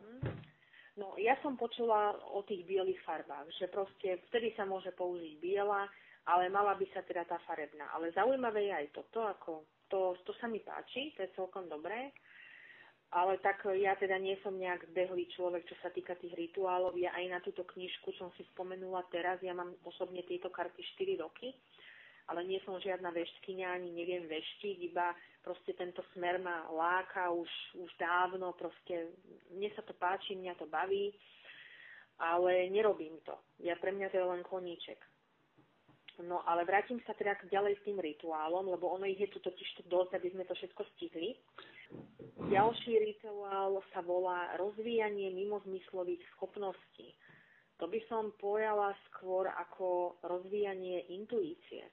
No, 0.98 1.14
ja 1.14 1.38
som 1.46 1.54
počula 1.54 2.18
o 2.34 2.42
tých 2.42 2.66
bielých 2.66 2.98
farbách, 3.06 3.46
že 3.54 3.70
proste 3.70 4.18
vtedy 4.28 4.50
sa 4.58 4.66
môže 4.66 4.90
použiť 4.98 5.38
biela, 5.38 5.86
ale 6.26 6.50
mala 6.50 6.74
by 6.74 6.86
sa 6.90 7.06
teda 7.06 7.22
tá 7.22 7.38
farebná. 7.46 7.86
Ale 7.94 8.10
zaujímavé 8.10 8.66
je 8.66 8.74
aj 8.74 8.86
toto, 8.90 9.22
ako 9.22 9.50
to, 9.86 10.18
to 10.26 10.34
sa 10.42 10.50
mi 10.50 10.58
páči, 10.58 11.14
to 11.14 11.22
je 11.22 11.36
celkom 11.38 11.70
dobré. 11.70 12.10
Ale 13.14 13.40
tak 13.40 13.64
ja 13.78 13.96
teda 13.96 14.20
nie 14.20 14.36
som 14.44 14.52
nejak 14.58 14.90
zbehlý 14.92 15.30
človek, 15.32 15.64
čo 15.64 15.78
sa 15.80 15.88
týka 15.88 16.12
tých 16.18 16.34
rituálov. 16.36 16.92
Ja 16.98 17.14
aj 17.16 17.24
na 17.30 17.40
túto 17.40 17.64
knižku 17.64 18.12
som 18.18 18.28
si 18.36 18.44
spomenula 18.52 19.06
teraz, 19.08 19.40
ja 19.40 19.56
mám 19.56 19.72
osobne 19.86 20.20
tieto 20.28 20.52
karty 20.52 20.82
4 20.98 21.24
roky 21.24 21.54
ale 22.28 22.44
nie 22.44 22.60
som 22.64 22.76
žiadna 22.76 23.08
veštkyňa, 23.08 23.66
ani 23.72 23.90
neviem 23.92 24.28
veštiť, 24.28 24.76
iba 24.84 25.16
proste 25.40 25.72
tento 25.72 26.04
smer 26.12 26.36
ma 26.44 26.68
láka 26.68 27.32
už, 27.32 27.48
už 27.80 27.90
dávno, 27.96 28.52
proste 28.52 29.16
mne 29.48 29.72
sa 29.72 29.80
to 29.80 29.96
páči, 29.96 30.36
mňa 30.36 30.54
to 30.60 30.68
baví, 30.68 31.16
ale 32.20 32.68
nerobím 32.68 33.16
to. 33.24 33.32
Ja 33.64 33.80
pre 33.80 33.96
mňa 33.96 34.12
to 34.12 34.20
je 34.20 34.26
len 34.28 34.42
koníček. 34.44 35.00
No 36.18 36.42
ale 36.50 36.66
vrátim 36.66 36.98
sa 37.06 37.14
teda 37.14 37.38
ďalej 37.46 37.78
s 37.78 37.84
tým 37.86 38.02
rituálom, 38.02 38.74
lebo 38.74 38.90
ono 38.90 39.06
ich 39.06 39.22
je 39.22 39.30
tu 39.30 39.38
totiž 39.38 39.86
dosť, 39.86 40.18
aby 40.18 40.28
sme 40.34 40.44
to 40.50 40.54
všetko 40.58 40.82
stihli. 40.94 41.38
Ďalší 42.50 42.98
rituál 42.98 43.78
sa 43.94 44.02
volá 44.02 44.50
rozvíjanie 44.58 45.30
mimozmyslových 45.30 46.20
schopností. 46.34 47.14
To 47.78 47.86
by 47.86 48.02
som 48.10 48.34
pojala 48.42 48.90
skôr 49.06 49.46
ako 49.46 50.18
rozvíjanie 50.26 51.06
intuície. 51.14 51.86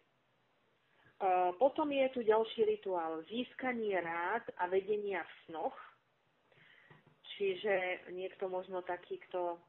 Potom 1.55 1.87
je 1.95 2.07
tu 2.11 2.19
ďalší 2.27 2.67
rituál 2.67 3.23
získanie 3.31 3.95
rád 4.03 4.51
a 4.59 4.67
vedenia 4.67 5.23
v 5.23 5.33
snoch. 5.47 5.77
Čiže 7.35 8.07
niekto 8.11 8.51
možno 8.51 8.83
taký, 8.83 9.19
kto 9.27 9.59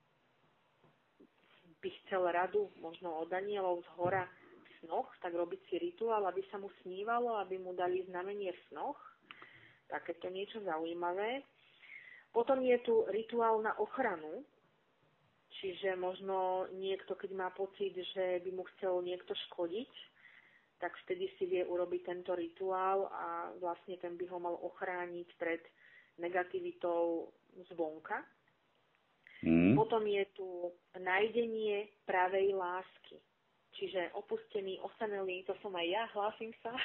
by 1.83 1.89
chcel 2.03 2.27
radu 2.27 2.67
možno 2.83 3.15
od 3.23 3.31
anielov 3.31 3.83
z 3.87 3.89
hora 3.95 4.27
v 4.27 4.71
snoch, 4.83 5.07
tak 5.23 5.35
robiť 5.35 5.61
si 5.71 5.79
rituál, 5.79 6.27
aby 6.27 6.43
sa 6.51 6.59
mu 6.59 6.67
snívalo, 6.83 7.39
aby 7.39 7.59
mu 7.63 7.75
dali 7.79 8.03
znamenie 8.11 8.51
v 8.51 8.65
snoch. 8.71 8.99
Takéto 9.87 10.27
niečo 10.31 10.59
zaujímavé. 10.67 11.47
Potom 12.35 12.59
je 12.59 12.75
tu 12.83 13.07
rituál 13.07 13.63
na 13.63 13.79
ochranu, 13.79 14.43
čiže 15.63 15.95
možno 15.95 16.67
niekto, 16.75 17.15
keď 17.15 17.31
má 17.39 17.49
pocit, 17.55 17.95
že 17.95 18.43
by 18.43 18.51
mu 18.51 18.67
chcel 18.77 18.99
niekto 19.07 19.31
škodiť, 19.47 20.16
tak 20.77 20.93
vtedy 21.05 21.33
si 21.37 21.49
vie 21.49 21.65
urobiť 21.65 22.03
tento 22.05 22.37
rituál 22.37 23.09
a 23.09 23.53
vlastne 23.57 23.97
ten 23.97 24.17
by 24.17 24.25
ho 24.29 24.39
mal 24.39 24.57
ochrániť 24.61 25.29
pred 25.41 25.63
negativitou 26.21 27.33
zvonka. 27.73 28.21
Mm. 29.45 29.77
Potom 29.77 30.05
je 30.05 30.25
tu 30.33 30.73
nájdenie 30.97 31.89
pravej 32.09 32.57
lásky. 32.57 33.21
Čiže 33.77 34.17
opustený, 34.17 34.81
osamelý, 34.81 35.45
to 35.45 35.53
som 35.61 35.77
aj 35.77 35.85
ja, 35.85 36.09
hlásim 36.17 36.49
sa. 36.65 36.73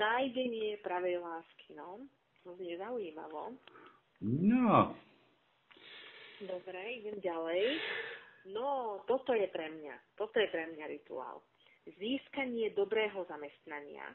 nájdenie 0.00 0.80
pravej 0.80 1.20
lásky, 1.20 1.76
no. 1.76 2.08
To 2.44 2.56
znie 2.56 2.80
zaujímavo. 2.80 3.52
No. 4.24 4.96
Dobre, 6.40 6.80
idem 7.02 7.18
ďalej. 7.20 7.80
No, 8.46 9.02
toto 9.10 9.34
je 9.34 9.50
pre 9.50 9.68
mňa, 9.68 10.14
toto 10.14 10.38
je 10.38 10.48
pre 10.48 10.70
mňa 10.70 10.84
rituál. 10.86 11.42
Získanie 11.98 12.70
dobrého 12.76 13.24
zamestnania 13.26 14.14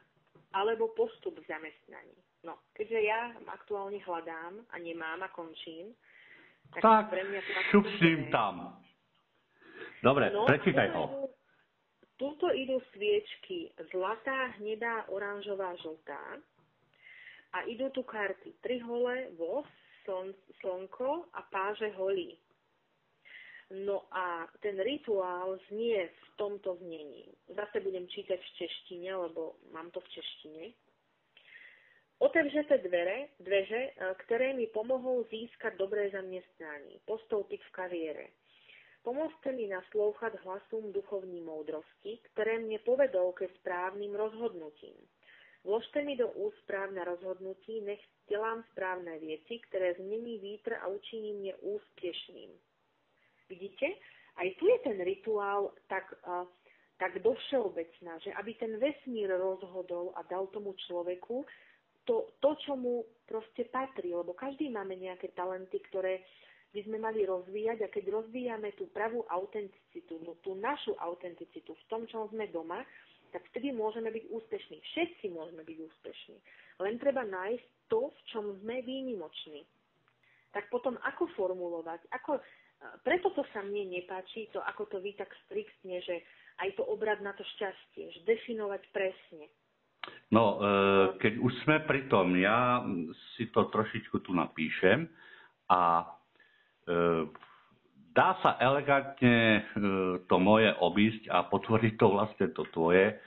alebo 0.53 0.93
postup 0.93 1.41
v 1.41 1.49
zamestnaní. 1.49 2.17
No, 2.45 2.61
keďže 2.77 2.99
ja 3.01 3.33
aktuálne 3.49 3.97
hľadám 4.03 4.61
a 4.69 4.75
nemám 4.77 5.25
a 5.25 5.29
končím, 5.33 5.95
tak, 6.73 6.81
tak 6.81 7.09
pre 7.09 7.23
mňa 7.25 7.39
to 7.41 7.51
šup 7.69 7.85
s 7.85 7.97
ním 8.01 8.21
tam. 8.29 8.77
Dobre, 10.03 10.29
no, 10.29 10.45
prečítaj 10.45 10.89
ho. 10.93 11.29
Tuto 12.19 12.51
idú 12.53 12.77
sviečky 12.93 13.73
zlatá, 13.89 14.53
hnedá, 14.59 15.09
oranžová, 15.09 15.73
žltá 15.81 16.39
a 17.53 17.57
idú 17.69 17.89
tu 17.93 18.03
karty 18.03 18.53
tri 18.61 18.81
hole, 18.81 19.33
voz, 19.37 19.65
sln, 20.05 20.33
slnko 20.61 21.29
a 21.33 21.41
páže 21.49 21.89
holí. 21.97 22.37
No 23.73 24.05
a 24.13 24.45
ten 24.61 24.77
rituál 24.77 25.57
znie 25.69 26.05
v 26.05 26.37
tomto 26.37 26.75
znení. 26.77 27.25
Zase 27.49 27.81
budem 27.81 28.05
čítať 28.07 28.37
v 28.37 28.53
češtine, 28.61 29.15
lebo 29.15 29.57
mám 29.73 29.89
to 29.89 29.99
v 29.99 30.09
češtine. 30.09 30.63
Otevřete 32.19 32.77
dvere, 32.77 33.27
dveře, 33.39 33.81
e, 33.81 33.91
ktoré 34.25 34.53
mi 34.53 34.67
pomohou 34.67 35.23
získať 35.23 35.75
dobré 35.75 36.09
zamestnanie, 36.13 37.01
postoupiť 37.05 37.61
v 37.65 37.71
kariére. 37.71 38.25
Pomôžte 39.03 39.51
mi 39.51 39.67
naslouchat 39.67 40.35
hlasům 40.45 40.93
duchovní 40.93 41.41
moudrosti, 41.41 42.21
ktoré 42.31 42.59
mne 42.61 42.79
povedou 42.79 43.33
ke 43.33 43.49
správnym 43.59 44.15
rozhodnutím. 44.15 44.95
Vložte 45.63 46.01
mi 46.05 46.15
do 46.15 46.29
úst 46.31 46.61
správne 46.63 47.03
rozhodnutí, 47.03 47.81
nech 47.81 47.99
delám 48.29 48.63
správne 48.71 49.19
veci, 49.19 49.59
ktoré 49.59 49.97
zmení 49.97 50.37
vítr 50.39 50.77
a 50.77 50.87
učiní 50.87 51.33
mne 51.33 51.53
úspešným. 51.59 52.51
Vidíte? 53.49 53.99
Aj 54.33 54.47
tu 54.57 54.65
je 54.65 54.77
ten 54.81 54.97
rituál 55.01 55.69
tak, 55.85 56.09
tak 56.97 57.21
dovšeobecná, 57.21 58.17
že 58.23 58.33
aby 58.33 58.57
ten 58.57 58.81
vesmír 58.81 59.29
rozhodol 59.29 60.15
a 60.17 60.25
dal 60.25 60.49
tomu 60.49 60.73
človeku 60.89 61.45
to, 62.03 62.35
to, 62.43 62.55
čo 62.65 62.75
mu 62.75 63.03
proste 63.23 63.67
patrí, 63.71 64.11
lebo 64.11 64.35
každý 64.35 64.67
máme 64.67 64.99
nejaké 64.99 65.31
talenty, 65.31 65.79
ktoré 65.87 66.23
by 66.73 66.81
sme 66.83 66.97
mali 66.97 67.23
rozvíjať 67.23 67.85
a 67.85 67.93
keď 67.93 68.03
rozvíjame 68.09 68.73
tú 68.73 68.89
pravú 68.89 69.23
autenticitu, 69.29 70.19
no, 70.25 70.35
tú 70.41 70.57
našu 70.57 70.97
autenticitu 70.97 71.77
v 71.77 71.83
tom, 71.87 72.03
čo 72.09 72.27
sme 72.33 72.49
doma, 72.49 72.81
tak 73.29 73.45
vtedy 73.49 73.73
môžeme 73.73 74.09
byť 74.09 74.25
úspešní. 74.29 74.77
Všetci 74.81 75.25
môžeme 75.33 75.61
byť 75.65 75.77
úspešní. 75.79 76.37
Len 76.81 76.95
treba 77.01 77.25
nájsť 77.25 77.65
to, 77.89 78.09
v 78.09 78.19
čom 78.29 78.45
sme 78.61 78.81
výnimoční. 78.85 79.65
Tak 80.53 80.69
potom 80.69 80.97
ako 81.01 81.29
formulovať, 81.33 82.09
ako 82.13 82.37
preto 83.03 83.31
to 83.31 83.43
sa 83.55 83.63
mne 83.63 83.89
nepáči, 83.89 84.51
to 84.51 84.59
ako 84.63 84.87
to 84.91 84.97
vy 84.99 85.15
tak 85.15 85.31
striktne, 85.47 86.03
že 86.03 86.23
aj 86.61 86.75
to 86.77 86.83
obrad 86.85 87.19
na 87.23 87.31
to 87.33 87.43
šťastie, 87.57 88.11
že 88.13 88.19
definovať 88.27 88.81
presne. 88.91 89.45
No, 90.35 90.59
e, 90.59 90.67
keď 91.19 91.33
už 91.39 91.51
sme 91.63 91.77
pri 91.87 92.11
tom, 92.11 92.35
ja 92.35 92.83
si 93.35 93.47
to 93.55 93.71
trošičku 93.71 94.19
tu 94.27 94.35
napíšem 94.35 95.07
a 95.71 96.03
e, 96.03 96.05
dá 98.11 98.29
sa 98.43 98.59
elegantne 98.61 99.65
to 100.29 100.35
moje 100.37 100.69
obísť 100.69 101.31
a 101.33 101.47
potvrdiť 101.49 101.93
to 101.97 102.07
vlastne 102.13 102.47
to 102.53 102.63
tvoje. 102.69 103.17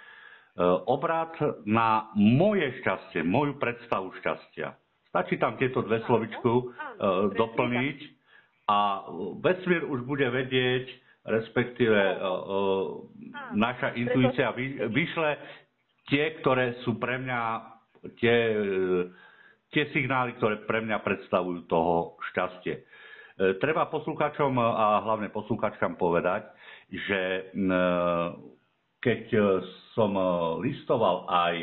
Obrad 0.89 1.37
na 1.69 2.09
moje 2.17 2.81
šťastie, 2.81 3.21
moju 3.27 3.61
predstavu 3.61 4.09
šťastia. 4.23 4.73
Stačí 5.11 5.37
tam 5.37 5.59
tieto 5.61 5.85
dve 5.85 6.01
slovičku 6.07 6.53
doplniť 7.35 7.99
a 8.67 9.07
vesmír 9.39 9.87
už 9.87 10.03
bude 10.03 10.27
vedieť, 10.27 10.91
respektíve 11.27 11.99
naša 13.55 13.95
intuícia 13.95 14.51
vyšle 14.91 15.31
tie, 16.07 16.39
ktoré 16.43 16.79
sú 16.83 16.99
pre 16.99 17.19
mňa 17.19 17.41
tie, 18.19 18.39
tie 19.75 19.85
signály, 19.91 20.39
ktoré 20.39 20.63
pre 20.67 20.83
mňa 20.83 21.03
predstavujú 21.03 21.67
toho 21.67 22.15
šťastie. 22.31 22.75
E, 22.79 22.83
treba 23.59 23.91
poslucháčom 23.91 24.55
a 24.59 25.03
hlavne 25.03 25.35
poslucháčkam 25.35 25.99
povedať, 25.99 26.47
že 26.87 27.51
keď 29.03 29.23
som 29.99 30.15
listoval 30.63 31.27
aj 31.27 31.55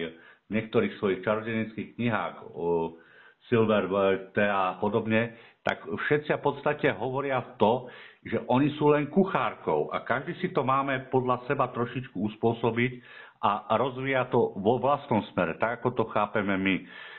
v 0.48 0.50
niektorých 0.52 1.00
svojich 1.00 1.24
čarodenických 1.24 1.96
knihách 1.96 2.52
o 2.52 3.00
Silver 3.48 3.88
a 4.36 4.76
podobne, 4.80 5.36
tak 5.64 5.80
všetci 5.88 6.36
v 6.36 6.44
podstate 6.44 6.88
hovoria 6.92 7.40
to, 7.56 7.88
že 8.24 8.40
oni 8.48 8.72
sú 8.76 8.92
len 8.92 9.08
kuchárkou 9.08 9.92
a 9.92 10.04
každý 10.04 10.36
si 10.40 10.52
to 10.52 10.64
máme 10.64 11.08
podľa 11.08 11.44
seba 11.48 11.72
trošičku 11.72 12.16
uspôsobiť 12.16 12.92
a 13.44 13.76
rozvíja 13.76 14.32
to 14.32 14.56
vo 14.56 14.80
vlastnom 14.80 15.20
smere, 15.36 15.60
tak 15.60 15.84
ako 15.84 15.92
to 15.92 16.04
chápeme 16.16 16.56
my. 16.56 16.76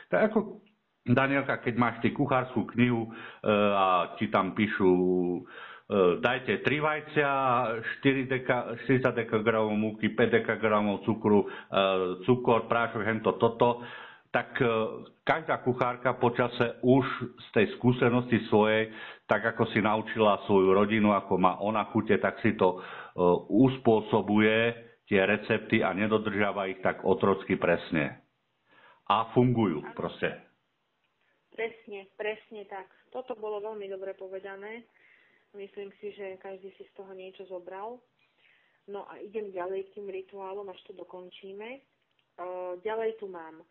Tak 0.09 0.33
ako 0.33 0.65
Danielka, 1.05 1.61
keď 1.61 1.73
máš 1.77 1.95
ty 2.01 2.09
kuchárskú 2.09 2.65
knihu 2.73 3.05
e, 3.05 3.09
a 3.53 4.17
ti 4.17 4.25
tam 4.33 4.57
píšu 4.57 4.89
e, 4.89 5.41
dajte 6.17 6.65
3 6.65 6.81
vajcia, 6.81 7.29
4 8.01 8.25
deka, 8.25 8.57
40 8.89 9.13
dekagramov 9.13 9.77
múky, 9.77 10.09
5 10.09 10.33
dekagramov 10.41 11.05
cukru, 11.05 11.45
e, 11.45 11.47
cukor, 12.25 12.65
prášok, 12.65 13.05
hento, 13.05 13.37
toto, 13.37 13.85
tak 14.35 14.59
každá 15.23 15.63
kuchárka 15.63 16.11
počase 16.19 16.75
už 16.83 17.07
z 17.39 17.47
tej 17.55 17.65
skúsenosti 17.79 18.43
svojej, 18.51 18.91
tak 19.31 19.47
ako 19.55 19.63
si 19.71 19.79
naučila 19.79 20.43
svoju 20.43 20.75
rodinu, 20.75 21.15
ako 21.15 21.39
má 21.39 21.55
ona 21.63 21.87
chute, 21.95 22.19
tak 22.19 22.43
si 22.43 22.51
to 22.59 22.83
uspôsobuje 23.47 24.75
tie 25.07 25.23
recepty 25.23 25.79
a 25.79 25.95
nedodržiava 25.95 26.67
ich 26.67 26.83
tak 26.83 27.07
otrocky 27.07 27.55
presne. 27.55 28.19
A 29.07 29.31
fungujú 29.31 29.79
proste. 29.95 30.35
Presne, 31.55 32.11
presne 32.19 32.67
tak. 32.67 32.91
Toto 33.15 33.39
bolo 33.39 33.63
veľmi 33.63 33.87
dobre 33.87 34.19
povedané. 34.19 34.83
Myslím 35.55 35.95
si, 36.03 36.11
že 36.11 36.35
každý 36.43 36.75
si 36.75 36.83
z 36.83 36.91
toho 36.99 37.15
niečo 37.15 37.47
zobral. 37.47 38.03
No 38.91 39.07
a 39.07 39.15
idem 39.23 39.55
ďalej 39.55 39.87
k 39.87 39.93
tým 39.95 40.11
rituálom, 40.11 40.67
až 40.67 40.83
to 40.83 40.91
dokončíme. 40.91 41.79
Ďalej 42.83 43.15
tu 43.23 43.31
mám 43.31 43.63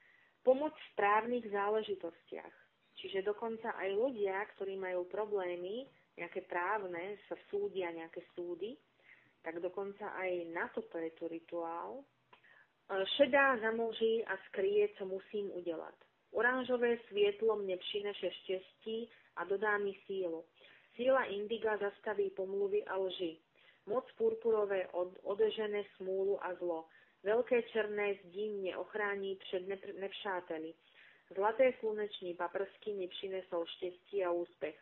pomoc 0.44 0.76
v 0.76 0.90
správnych 0.92 1.50
záležitostiach. 1.50 2.54
Čiže 2.94 3.26
dokonca 3.26 3.74
aj 3.74 3.90
ľudia, 3.90 4.38
ktorí 4.54 4.78
majú 4.78 5.08
problémy, 5.10 5.88
nejaké 6.14 6.46
právne, 6.46 7.18
sa 7.26 7.34
súdia 7.50 7.90
nejaké 7.90 8.22
súdy, 8.38 8.78
tak 9.42 9.58
dokonca 9.60 10.14
aj 10.14 10.30
na 10.54 10.70
toto 10.70 10.96
je 10.98 11.10
tu 11.18 11.26
rituál. 11.28 12.00
E, 12.00 12.04
šedá 13.18 13.58
zamlží 13.58 14.24
a 14.24 14.38
skrie, 14.48 14.88
co 14.96 15.04
musím 15.06 15.50
udělat. 15.52 15.94
Oranžové 16.32 16.98
svietlo 17.08 17.56
mne 17.56 17.76
přineše 17.76 18.30
štěstí 18.30 19.10
a 19.36 19.44
dodá 19.44 19.78
mi 19.78 19.94
sílu. 20.06 20.44
Síla 20.94 21.24
indiga 21.24 21.76
zastaví 21.76 22.30
pomluvy 22.30 22.84
a 22.84 22.96
lži. 22.96 23.38
Moc 23.86 24.04
purpurové 24.16 24.86
od, 24.88 25.18
odežené 25.22 25.84
smúlu 25.96 26.44
a 26.44 26.54
zlo. 26.54 26.84
Veľké 27.24 27.64
černé 27.72 28.20
zdí 28.28 28.52
mne 28.60 28.76
ochrání 28.76 29.36
před 29.40 29.64
nepřáteli. 30.00 30.74
Zlaté 31.34 31.72
sluneční 31.80 32.34
paprsky 32.34 32.92
mi 32.92 33.08
přinesol 33.08 33.64
štěstí 33.66 34.24
a 34.24 34.30
úspech. 34.30 34.76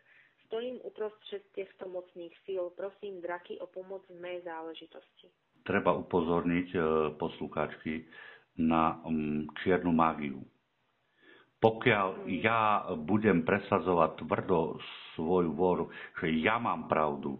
Stojím 0.46 0.78
uprostred 0.82 1.42
týchto 1.54 1.88
mocných 1.88 2.34
síl. 2.44 2.70
Prosím 2.76 3.22
draky 3.22 3.58
o 3.62 3.66
pomoc 3.66 4.02
v 4.10 4.20
mojej 4.20 4.42
záležitosti. 4.42 5.30
Treba 5.62 5.94
upozorniť 5.94 6.68
e, 6.74 6.78
poslucháčky 7.14 8.04
na 8.58 8.98
mm, 9.06 9.46
čiernu 9.62 9.94
mágiu. 9.94 10.42
Pokiaľ 11.62 12.26
mm. 12.26 12.42
ja 12.42 12.90
budem 12.98 13.46
presadzovať 13.46 14.26
tvrdo 14.26 14.82
svoju 15.14 15.54
voru, 15.54 15.86
že 16.18 16.34
ja 16.42 16.58
mám 16.58 16.90
pravdu 16.90 17.38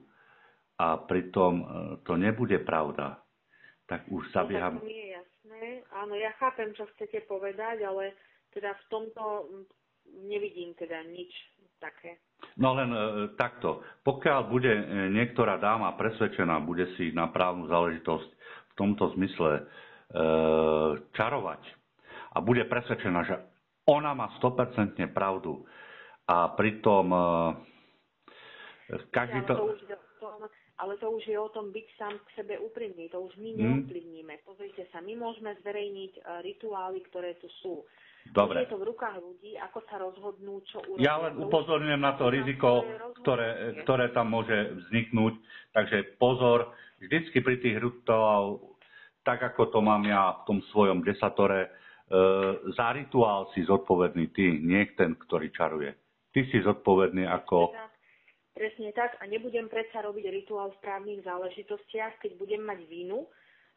a 0.78 0.94
pritom 1.02 1.52
e, 1.58 1.64
to 2.06 2.14
nebude 2.14 2.62
pravda, 2.62 3.21
tak 3.86 4.06
už 4.08 4.30
zabieham... 4.30 4.78
No, 4.78 4.84
tak 4.84 4.90
je 4.90 5.06
jasné. 5.12 5.62
Áno, 5.92 6.14
ja 6.14 6.30
chápem, 6.36 6.70
čo 6.72 6.86
chcete 6.94 7.26
povedať, 7.26 7.82
ale 7.82 8.14
teda 8.50 8.72
v 8.72 8.84
tomto 8.86 9.22
nevidím 10.22 10.74
teda 10.74 11.02
nič 11.04 11.30
také. 11.78 12.22
No 12.56 12.74
len 12.74 12.90
e, 12.90 12.98
takto. 13.34 13.82
Pokiaľ 14.02 14.40
bude 14.46 14.70
e, 14.70 14.82
niektorá 15.10 15.58
dáma 15.58 15.94
presvedčená, 15.94 16.62
bude 16.62 16.86
si 16.94 17.10
na 17.10 17.26
právnu 17.26 17.66
záležitosť 17.66 18.28
v 18.70 18.74
tomto 18.74 19.10
zmysle 19.14 19.50
e, 19.58 19.62
čarovať 21.10 21.62
a 22.32 22.38
bude 22.40 22.64
presvedčená, 22.64 23.20
že 23.26 23.36
ona 23.84 24.14
má 24.14 24.30
100% 24.38 24.94
pravdu 25.10 25.66
a 26.24 26.54
pritom 26.54 27.06
e, 27.10 27.18
každý 29.12 29.40
to... 29.48 29.54
ale 30.76 30.92
to 30.98 31.06
už 31.08 31.24
je 31.24 31.38
o 31.38 31.48
tom 31.48 31.72
byť 31.72 31.86
sám 31.96 32.14
k 32.20 32.28
sebe 32.42 32.54
úprimný. 32.60 33.08
To 33.12 33.24
už 33.28 33.36
my 33.40 33.50
hmm. 33.54 33.60
neovplyvníme. 33.60 34.34
Pozrite 34.44 34.88
sa, 34.92 35.00
my 35.00 35.14
môžeme 35.16 35.56
zverejniť 35.62 36.12
e, 36.18 36.20
rituály, 36.44 37.00
ktoré 37.08 37.38
tu 37.40 37.48
sú. 37.64 37.84
Dobre. 38.30 38.62
Je 38.62 38.70
to 38.70 38.78
v 38.78 38.86
rukách 38.86 39.18
ľudí, 39.18 39.58
ako 39.58 39.78
sa 39.90 39.98
rozhodnú, 39.98 40.62
čo 40.70 40.78
urobiť. 40.78 41.02
Ja 41.02 41.18
len 41.18 41.34
upozorňujem 41.42 42.02
na 42.02 42.14
to 42.14 42.30
riziko, 42.30 42.86
ktoré, 43.18 43.82
ktoré 43.82 44.14
tam 44.14 44.30
môže 44.30 44.78
vzniknúť. 44.78 45.34
Takže 45.74 46.22
pozor, 46.22 46.70
vždycky 47.02 47.42
pri 47.42 47.58
tých 47.58 47.82
rituálov, 47.82 48.78
tak 49.26 49.42
ako 49.42 49.74
to 49.74 49.78
mám 49.82 50.06
ja 50.06 50.38
v 50.38 50.42
tom 50.46 50.58
svojom 50.70 51.02
desatore, 51.02 51.66
e, 51.66 51.68
za 52.78 52.94
rituál 52.94 53.50
si 53.54 53.66
zodpovedný 53.66 54.30
ty, 54.30 54.54
nie 54.62 54.86
ten, 54.94 55.18
ktorý 55.18 55.50
čaruje. 55.50 55.90
Ty 56.30 56.40
si 56.50 56.62
zodpovedný 56.62 57.26
ako... 57.26 57.74
Presne 58.52 58.92
tak. 58.92 59.16
A 59.20 59.24
nebudem 59.24 59.68
predsa 59.72 60.04
robiť 60.04 60.28
rituál 60.28 60.76
v 60.76 60.82
právnych 60.84 61.24
záležitostiach, 61.24 62.20
keď 62.20 62.36
budem 62.36 62.60
mať 62.60 62.84
vínu, 62.84 63.24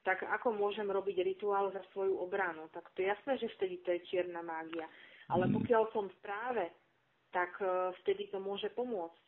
tak 0.06 0.22
ako 0.22 0.54
môžem 0.54 0.86
robiť 0.86 1.26
rituál 1.26 1.74
za 1.74 1.82
svoju 1.96 2.20
obranu? 2.22 2.70
Tak 2.76 2.94
to 2.94 3.02
je 3.02 3.10
jasné, 3.10 3.42
že 3.42 3.50
vtedy 3.58 3.82
to 3.82 3.90
je 3.96 4.06
čierna 4.12 4.46
mágia. 4.46 4.86
Ale 5.32 5.50
mm. 5.50 5.54
pokiaľ 5.58 5.84
som 5.96 6.06
v 6.06 6.18
práve, 6.22 6.66
tak 7.34 7.58
e, 7.58 7.96
vtedy 8.04 8.30
to 8.30 8.38
môže 8.38 8.70
pomôcť. 8.78 9.26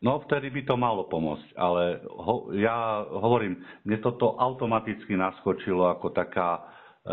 No, 0.00 0.16
vtedy 0.24 0.48
by 0.48 0.64
to 0.64 0.80
malo 0.80 1.04
pomôcť, 1.12 1.52
ale 1.60 2.00
ho, 2.08 2.48
ja 2.56 3.04
hovorím, 3.04 3.60
mne 3.84 4.00
toto 4.00 4.32
automaticky 4.40 5.12
naskočilo 5.12 5.92
ako 5.92 6.08
taká, 6.16 6.56
e, 6.56 7.12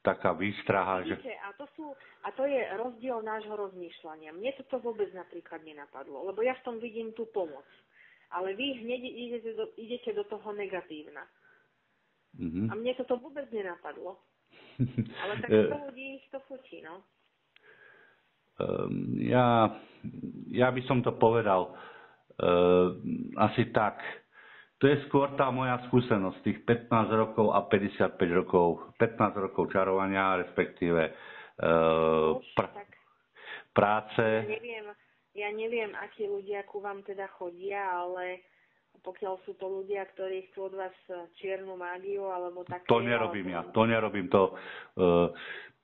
taká 0.00 0.32
výstraha. 0.32 1.04
Vidíte, 1.04 1.28
že... 1.28 1.40
a, 1.44 1.52
to 1.56 1.66
sú, 1.76 1.92
a 2.24 2.28
to 2.32 2.48
je 2.48 2.60
rozdiel 2.80 3.20
nášho 3.20 3.52
rozmýšľania. 3.52 4.32
Mne 4.32 4.50
toto 4.60 4.80
vôbec 4.80 5.12
napríklad 5.12 5.60
nenapadlo, 5.62 6.24
lebo 6.28 6.40
ja 6.40 6.56
v 6.56 6.64
tom 6.64 6.76
vidím 6.80 7.12
tú 7.12 7.28
pomoc 7.28 7.68
ale 8.30 8.54
vy 8.54 8.78
hneď 8.86 9.02
idete 9.02 9.50
do, 9.58 9.64
idete 9.74 10.10
do 10.14 10.24
toho 10.24 10.54
negatívna. 10.54 11.26
Mm-hmm. 12.38 12.66
A 12.70 12.72
mne 12.78 12.92
toto 12.94 13.18
vôbec 13.18 13.50
nenapadlo. 13.50 14.22
Ale 15.26 15.34
tak 15.42 15.50
to 15.50 15.76
ľudí 15.90 16.22
ich 16.22 16.26
to 16.30 16.38
futí, 16.46 16.78
no. 16.80 17.02
Um, 18.60 19.18
ja, 19.18 19.72
ja 20.52 20.68
by 20.70 20.82
som 20.86 21.02
to 21.02 21.16
povedal 21.18 21.74
uh, 21.74 22.94
asi 23.50 23.72
tak. 23.74 23.98
To 24.80 24.88
je 24.88 24.96
skôr 25.12 25.28
tá 25.36 25.52
moja 25.52 25.76
skúsenosť, 25.92 26.40
tých 26.40 26.58
15 26.64 27.12
rokov 27.12 27.52
a 27.52 27.68
55 27.68 28.16
rokov, 28.32 28.96
15 28.96 29.44
rokov 29.44 29.68
čarovania, 29.68 30.40
respektíve 30.40 31.02
uh, 31.04 32.40
pr- 32.56 32.72
práce. 33.76 34.24
Ja 34.24 34.48
neviem, 34.48 34.86
ja 35.36 35.48
neviem, 35.52 35.90
akí 36.00 36.24
ľudia 36.24 36.64
ku 36.64 36.80
vám 36.80 37.04
teda 37.04 37.28
chodia, 37.36 37.92
ale 37.92 38.40
pokiaľ 39.04 39.40
sú 39.44 39.52
to 39.60 39.68
ľudia, 39.68 40.08
ktorí 40.16 40.48
chcú 40.48 40.72
od 40.72 40.74
vás 40.80 40.96
čiernu 41.36 41.76
mágiu 41.76 42.28
alebo 42.32 42.64
také... 42.64 42.88
To 42.88 43.04
nerobím 43.04 43.52
ja, 43.52 43.64
to 43.68 43.82
nerobím 43.84 44.32
to. 44.32 44.56
Uh, 44.96 45.28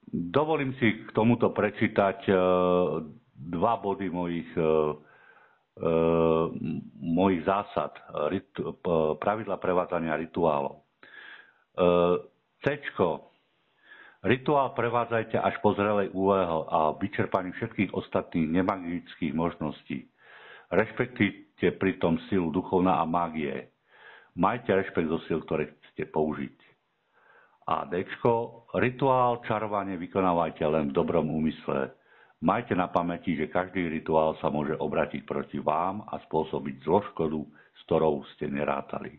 dovolím 0.09 0.73
si 0.81 1.05
k 1.05 1.13
tomuto 1.13 1.53
prečítať 1.53 2.29
uh, 2.29 3.05
dva 3.37 3.75
body 3.77 4.09
mojich, 4.09 4.49
uh, 4.57 4.97
mojich 6.97 7.45
zásad, 7.45 7.93
ritu, 8.33 8.81
pravidla 9.21 9.61
prevádzania 9.61 10.17
rituálov. 10.17 10.81
Uh, 11.77 12.17
Cčko, 12.65 13.37
Rituál 14.27 14.75
prevádzajte 14.75 15.39
až 15.39 15.55
po 15.63 15.71
zrelej 15.79 16.11
úvahe 16.11 16.43
a 16.67 16.99
vyčerpaní 16.99 17.55
všetkých 17.55 17.95
ostatných 17.95 18.59
nemagických 18.59 19.31
možností. 19.31 20.11
Rešpektujte 20.67 21.79
pritom 21.79 22.19
silu 22.27 22.51
duchovná 22.51 22.99
a 22.99 23.07
mágie. 23.07 23.71
Majte 24.35 24.75
rešpekt 24.75 25.07
zo 25.07 25.23
sil, 25.31 25.39
ktoré 25.47 25.71
chcete 25.71 26.11
použiť. 26.11 26.57
A 27.71 27.87
D. 27.87 28.03
Rituál 28.75 29.47
čarovanie 29.47 29.95
vykonávajte 29.95 30.65
len 30.67 30.91
v 30.91 30.97
dobrom 30.99 31.31
úmysle. 31.31 31.95
Majte 32.45 32.77
na 32.77 32.93
pamäti, 32.93 33.33
že 33.33 33.49
každý 33.49 33.89
rituál 33.89 34.37
sa 34.45 34.53
môže 34.53 34.77
obratiť 34.77 35.25
proti 35.25 35.57
vám 35.57 36.05
a 36.05 36.21
spôsobiť 36.29 36.85
zloškodu, 36.85 37.41
s 37.73 37.81
ktorou 37.89 38.21
ste 38.37 38.53
nerátali. 38.53 39.17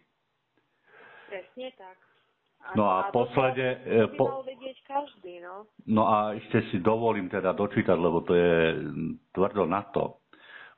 Presne 1.26 1.74
tak. 1.74 1.98
No 2.76 2.86
a, 2.92 3.08
a 3.08 3.12
poslede... 3.16 3.80
To 4.14 4.18
po... 4.20 4.26
vedieť 4.46 4.78
každý, 4.86 5.40
no. 5.42 5.66
No 5.88 6.04
a 6.06 6.36
ešte 6.36 6.62
si 6.70 6.78
dovolím 6.78 7.26
teda 7.32 7.56
dočítať, 7.58 7.98
lebo 7.98 8.22
to 8.22 8.36
je 8.36 8.54
tvrdo 9.32 9.66
na 9.66 9.82
to. 9.90 10.20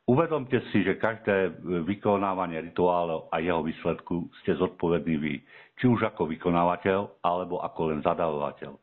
Uvedomte 0.06 0.58
si, 0.72 0.82
že 0.82 0.98
každé 0.98 1.60
vykonávanie 1.86 2.62
rituálu 2.66 3.30
a 3.30 3.38
jeho 3.42 3.62
výsledku 3.62 4.30
ste 4.42 4.58
zodpovední 4.58 5.16
vy, 5.22 5.34
či 5.78 5.86
už 5.86 6.02
ako 6.08 6.26
vykonávateľ, 6.30 7.22
alebo 7.22 7.62
ako 7.62 7.94
len 7.94 8.00
zadavovateľ. 8.02 8.74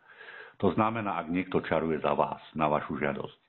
To 0.63 0.69
znamená, 0.73 1.19
ak 1.19 1.29
niekto 1.31 1.59
čaruje 1.67 1.99
za 1.99 2.15
vás, 2.15 2.39
na 2.55 2.71
vašu 2.71 2.95
žiadosť. 3.01 3.46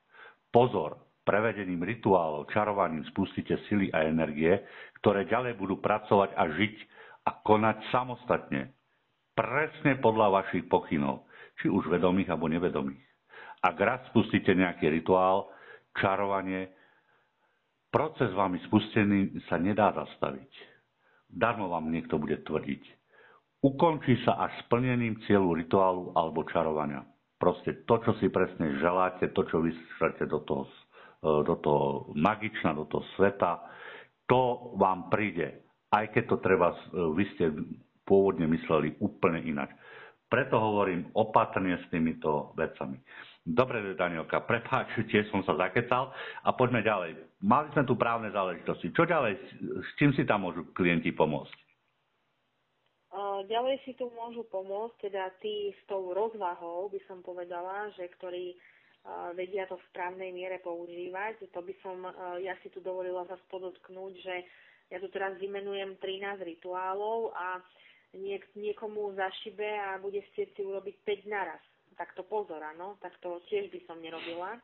Pozor, 0.52 0.96
prevedením 1.28 1.84
rituálov, 1.84 2.48
čarovaním 2.56 3.04
spustíte 3.12 3.60
sily 3.68 3.92
a 3.92 4.08
energie, 4.08 4.64
ktoré 5.04 5.28
ďalej 5.28 5.60
budú 5.60 5.84
pracovať 5.84 6.32
a 6.34 6.44
žiť 6.48 6.76
a 7.28 7.32
konať 7.44 7.78
samostatne, 7.92 8.72
presne 9.36 10.00
podľa 10.00 10.42
vašich 10.42 10.66
pokynov, 10.72 11.28
či 11.60 11.68
už 11.68 11.92
vedomých 11.92 12.32
alebo 12.32 12.48
nevedomých. 12.48 13.04
Ak 13.60 13.76
raz 13.76 14.00
spustíte 14.14 14.56
nejaký 14.56 14.88
rituál, 14.88 15.52
čarovanie, 16.00 16.72
proces 17.92 18.32
vami 18.32 18.62
spustený 18.70 19.44
sa 19.52 19.60
nedá 19.60 19.92
zastaviť. 19.92 20.52
Darmo 21.28 21.68
vám 21.68 21.92
niekto 21.92 22.16
bude 22.16 22.40
tvrdiť. 22.48 22.84
Ukončí 23.66 24.22
sa 24.24 24.48
až 24.48 24.54
splnením 24.64 25.20
cieľu 25.28 25.58
rituálu 25.58 26.16
alebo 26.16 26.46
čarovania. 26.48 27.04
Proste 27.38 27.86
to, 27.86 28.02
čo 28.02 28.18
si 28.18 28.34
presne 28.34 28.82
želáte, 28.82 29.30
to, 29.30 29.46
čo 29.46 29.62
vyšlete 29.62 30.26
do 30.26 30.42
toho, 30.42 30.66
do 31.22 31.56
toho 31.62 32.10
magična, 32.18 32.74
do 32.74 32.90
toho 32.90 33.06
sveta, 33.14 33.62
to 34.26 34.74
vám 34.76 35.14
príde. 35.14 35.62
Aj 35.94 36.10
keď 36.10 36.24
to 36.34 36.38
treba, 36.42 36.74
vy 37.14 37.24
ste 37.38 37.54
pôvodne 38.04 38.50
mysleli 38.50 38.98
úplne 39.00 39.40
inak. 39.46 39.70
Preto 40.28 40.60
hovorím 40.60 41.08
opatrne 41.16 41.80
s 41.80 41.86
týmito 41.88 42.52
vecami. 42.60 43.00
Dobre, 43.48 43.96
Danielka, 43.96 44.44
prepáč, 44.44 44.92
tiež 45.08 45.32
som 45.32 45.40
sa 45.48 45.56
zakecal 45.56 46.12
a 46.44 46.52
poďme 46.52 46.84
ďalej. 46.84 47.16
Mali 47.40 47.72
sme 47.72 47.88
tu 47.88 47.96
právne 47.96 48.28
záležitosti. 48.36 48.92
Čo 48.92 49.08
ďalej, 49.08 49.40
s 49.80 49.90
čím 49.96 50.12
si 50.12 50.28
tam 50.28 50.44
môžu 50.44 50.68
klienti 50.76 51.16
pomôcť? 51.16 51.56
Ďalej 53.50 53.82
si 53.82 53.98
tu 53.98 54.14
môžu 54.14 54.46
pomôcť, 54.46 55.10
teda 55.10 55.34
tí 55.42 55.74
s 55.74 55.82
tou 55.90 56.14
rozvahou, 56.14 56.86
by 56.94 57.02
som 57.10 57.26
povedala, 57.26 57.90
že 57.98 58.06
ktorí 58.14 58.54
vedia 59.34 59.66
to 59.66 59.80
v 59.80 59.88
správnej 59.90 60.30
miere 60.36 60.60
používať. 60.62 61.50
To 61.56 61.62
by 61.64 61.74
som, 61.82 62.06
ja 62.44 62.54
si 62.62 62.70
tu 62.70 62.84
dovolila 62.84 63.26
zase 63.26 63.42
podotknúť, 63.50 64.14
že 64.22 64.36
ja 64.94 65.02
tu 65.02 65.08
teraz 65.10 65.36
vymenujem 65.40 65.98
13 66.00 66.44
rituálov 66.44 67.34
a 67.34 67.60
niek- 68.16 68.52
niekomu 68.56 69.16
zašibe 69.16 69.68
a 69.68 70.00
bude 70.00 70.22
chcieť 70.32 70.56
si 70.56 70.62
urobiť 70.64 70.96
5 71.04 71.28
naraz. 71.28 71.60
Tak 71.98 72.14
to 72.14 72.22
pozor, 72.22 72.62
áno, 72.62 73.02
tak 73.02 73.18
to 73.20 73.42
tiež 73.50 73.74
by 73.74 73.80
som 73.90 73.98
nerobila. 73.98 74.62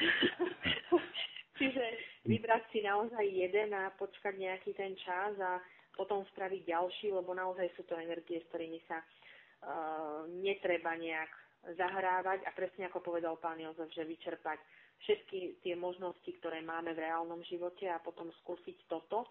Čiže 1.60 1.84
vybrať 2.24 2.62
si 2.72 2.80
naozaj 2.80 3.24
jeden 3.28 3.76
a 3.76 3.92
počkať 4.00 4.34
nejaký 4.40 4.72
ten 4.72 4.96
čas 4.96 5.36
a 5.38 5.60
potom 5.94 6.24
spraviť 6.32 6.62
ďalší, 6.66 7.06
lebo 7.12 7.34
naozaj 7.34 7.70
sú 7.76 7.82
to 7.84 7.98
energie, 7.98 8.40
s 8.40 8.48
ktorými 8.48 8.80
sa 8.88 8.98
uh, 9.00 10.24
netreba 10.28 10.96
nejak 10.96 11.30
zahrávať 11.76 12.46
a 12.48 12.50
presne 12.56 12.88
ako 12.88 13.04
povedal 13.04 13.36
pán 13.36 13.60
Jozef, 13.60 13.92
že 13.92 14.08
vyčerpať 14.08 14.56
všetky 15.04 15.60
tie 15.60 15.76
možnosti, 15.76 16.28
ktoré 16.40 16.64
máme 16.64 16.96
v 16.96 17.04
reálnom 17.04 17.44
živote 17.44 17.84
a 17.88 18.00
potom 18.00 18.32
skúsiť 18.44 18.88
toto 18.88 19.28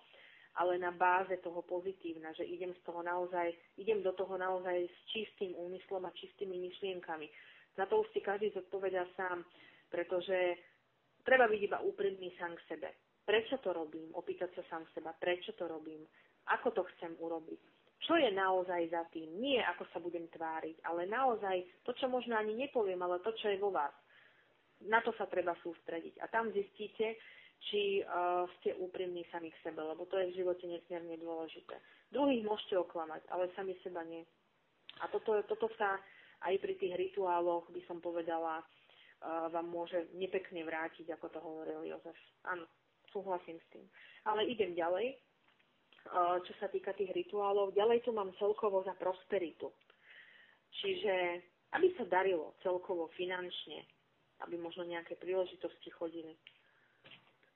ale 0.58 0.82
na 0.82 0.92
báze 0.92 1.38
toho 1.40 1.62
pozitívna, 1.62 2.34
že 2.34 2.44
idem 2.44 2.74
z 2.74 2.82
toho 2.82 3.06
naozaj, 3.06 3.54
idem 3.78 4.02
do 4.02 4.12
toho 4.18 4.36
naozaj 4.38 4.90
s 4.90 4.98
čistým 5.14 5.54
úmyslom 5.56 6.04
a 6.04 6.16
čistými 6.18 6.58
myšlienkami. 6.58 7.30
Za 7.78 7.86
to 7.86 8.02
už 8.02 8.12
si 8.12 8.20
každý 8.20 8.50
zodpovedá 8.52 9.06
sám, 9.14 9.46
pretože 9.88 10.58
treba 11.22 11.46
byť 11.46 11.62
iba 11.62 11.80
úprimný 11.86 12.34
sám 12.36 12.58
k 12.58 12.76
sebe. 12.76 12.90
Prečo 13.24 13.62
to 13.62 13.72
robím? 13.72 14.10
Opýtať 14.18 14.58
sa 14.58 14.64
sám 14.74 14.84
seba, 14.92 15.14
prečo 15.14 15.54
to 15.54 15.70
robím? 15.70 16.02
Ako 16.58 16.74
to 16.74 16.82
chcem 16.96 17.14
urobiť? 17.22 17.62
Čo 18.00 18.16
je 18.16 18.32
naozaj 18.32 18.96
za 18.96 19.04
tým? 19.12 19.28
Nie 19.44 19.60
ako 19.76 19.84
sa 19.92 20.00
budem 20.00 20.26
tváriť, 20.32 20.82
ale 20.88 21.04
naozaj 21.06 21.68
to, 21.84 21.92
čo 22.00 22.08
možno 22.08 22.40
ani 22.40 22.56
nepoviem, 22.56 23.00
ale 23.04 23.20
to, 23.20 23.36
čo 23.36 23.52
je 23.52 23.60
vo 23.60 23.76
vás. 23.76 23.92
Na 24.88 25.04
to 25.04 25.12
sa 25.20 25.28
treba 25.28 25.52
sústrediť. 25.60 26.24
A 26.24 26.32
tam 26.32 26.48
zistíte, 26.56 27.20
či 27.68 28.00
uh, 28.08 28.48
ste 28.60 28.72
úprimní 28.80 29.28
sami 29.28 29.52
k 29.52 29.62
sebe, 29.68 29.84
lebo 29.84 30.08
to 30.08 30.16
je 30.16 30.32
v 30.32 30.38
živote 30.40 30.64
nesmierne 30.64 31.20
dôležité. 31.20 31.76
Druhých 32.08 32.48
môžete 32.48 32.80
oklamať, 32.80 33.28
ale 33.28 33.52
sami 33.52 33.76
seba 33.84 34.00
nie. 34.08 34.24
A 35.04 35.12
toto, 35.12 35.44
toto 35.44 35.68
sa 35.76 36.00
aj 36.48 36.56
pri 36.64 36.80
tých 36.80 36.96
rituáloch, 36.96 37.68
by 37.68 37.84
som 37.84 38.00
povedala, 38.00 38.64
uh, 38.64 39.52
vám 39.52 39.68
môže 39.68 40.08
nepekne 40.16 40.64
vrátiť, 40.64 41.12
ako 41.20 41.28
to 41.28 41.40
hovoril 41.44 41.84
Jozef. 41.84 42.16
Áno, 42.48 42.64
súhlasím 43.12 43.60
s 43.60 43.68
tým. 43.76 43.86
Ale 44.24 44.48
idem 44.48 44.72
ďalej, 44.72 45.20
čo 46.46 46.54
sa 46.60 46.68
týka 46.72 46.96
tých 46.96 47.12
rituálov. 47.12 47.76
Ďalej 47.76 48.08
tu 48.08 48.12
mám 48.16 48.32
celkovo 48.40 48.82
za 48.86 48.96
prosperitu. 48.96 49.70
Čiže 50.80 51.44
aby 51.76 51.94
sa 51.98 52.06
darilo 52.10 52.58
celkovo 52.66 53.12
finančne, 53.14 53.86
aby 54.46 54.58
možno 54.58 54.88
nejaké 54.88 55.20
príležitosti 55.20 55.94
chodili 55.94 56.34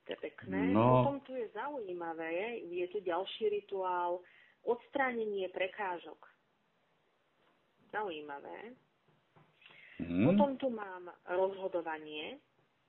to 0.04 0.10
je 0.12 0.20
pekné. 0.20 0.76
No. 0.76 1.04
Potom 1.04 1.20
tu 1.24 1.32
je 1.36 1.48
zaujímavé, 1.56 2.60
je 2.68 2.88
tu 2.92 3.00
ďalší 3.00 3.50
rituál, 3.50 4.20
odstránenie 4.68 5.48
prekážok. 5.50 6.20
Zaujímavé. 7.92 8.76
Mm. 10.04 10.28
Potom 10.28 10.52
tu 10.60 10.68
mám 10.74 11.08
rozhodovanie, 11.24 12.42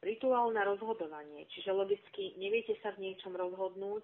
rituál 0.02 0.50
na 0.50 0.66
rozhodovanie. 0.66 1.46
Čiže 1.54 1.70
logicky 1.70 2.34
neviete 2.40 2.74
sa 2.82 2.90
v 2.98 3.10
niečom 3.10 3.36
rozhodnúť, 3.36 4.02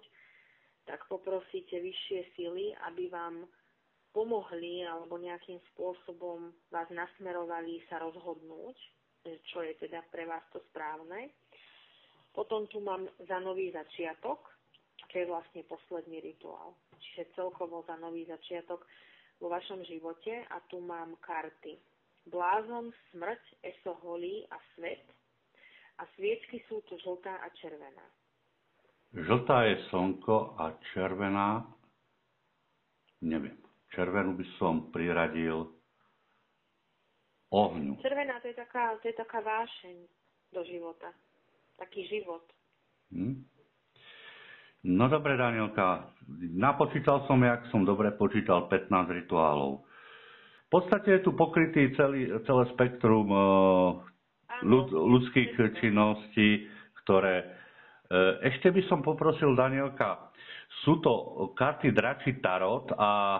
tak 0.85 1.05
poprosíte 1.07 1.77
vyššie 1.77 2.19
sily, 2.35 2.73
aby 2.89 3.07
vám 3.09 3.45
pomohli 4.11 4.83
alebo 4.83 5.15
nejakým 5.15 5.59
spôsobom 5.73 6.51
vás 6.67 6.87
nasmerovali 6.91 7.79
sa 7.87 8.03
rozhodnúť, 8.03 8.77
čo 9.23 9.63
je 9.63 9.73
teda 9.79 10.03
pre 10.11 10.27
vás 10.27 10.43
to 10.51 10.59
správne. 10.71 11.31
Potom 12.31 12.67
tu 12.67 12.79
mám 12.79 13.07
za 13.27 13.39
nový 13.43 13.71
začiatok, 13.71 14.39
čo 15.11 15.15
je 15.19 15.27
vlastne 15.27 15.61
posledný 15.67 16.23
rituál. 16.23 16.75
Čiže 16.95 17.35
celkovo 17.35 17.83
za 17.83 17.99
nový 17.99 18.23
začiatok 18.23 18.87
vo 19.41 19.51
vašom 19.51 19.83
živote 19.83 20.47
a 20.47 20.63
tu 20.71 20.79
mám 20.79 21.19
karty. 21.19 21.75
Blázon, 22.29 22.93
smrť, 23.11 23.41
esoholí 23.65 24.45
a 24.53 24.57
svet. 24.75 25.03
A 25.99 26.07
sviečky 26.15 26.63
sú 26.69 26.79
tu 26.87 26.95
žltá 27.01 27.41
a 27.41 27.49
červená. 27.57 28.05
Žltá 29.11 29.67
je 29.67 29.75
slnko 29.91 30.55
a 30.55 30.71
červená, 30.95 31.67
neviem, 33.21 33.59
červenú 33.91 34.39
by 34.39 34.45
som 34.55 34.87
priradil 34.95 35.67
ohňu. 37.51 37.99
Červená 37.99 38.39
to 38.39 38.47
je 38.47 38.55
taká, 38.55 38.95
to 39.03 39.11
je 39.11 39.15
taká 39.19 39.43
vášeň 39.43 39.95
do 40.55 40.63
života 40.63 41.11
taký 41.81 42.05
život. 42.05 42.45
Hmm. 43.09 43.41
No 44.85 45.09
dobre, 45.09 45.37
Danielka, 45.37 46.13
napočítal 46.53 47.25
som, 47.25 47.41
jak 47.41 47.65
som 47.73 47.85
dobre 47.85 48.13
počítal, 48.13 48.69
15 48.69 48.89
rituálov. 49.25 49.81
V 50.65 50.69
podstate 50.69 51.19
je 51.19 51.21
tu 51.25 51.33
pokrytý 51.37 51.93
celý, 51.97 52.31
celé 52.47 52.63
spektrum 52.73 53.27
uh, 53.29 54.01
ľud, 54.61 54.93
ľudských 54.93 55.57
činností, 55.81 56.69
ktoré... 57.03 57.60
Uh, 58.11 58.43
ešte 58.43 58.67
by 58.75 58.83
som 58.91 58.99
poprosil, 58.99 59.55
Danielka, 59.55 60.35
sú 60.83 60.99
to 60.99 61.47
karty 61.55 61.95
Drači 61.95 62.43
Tarot 62.43 62.91
a 62.99 63.11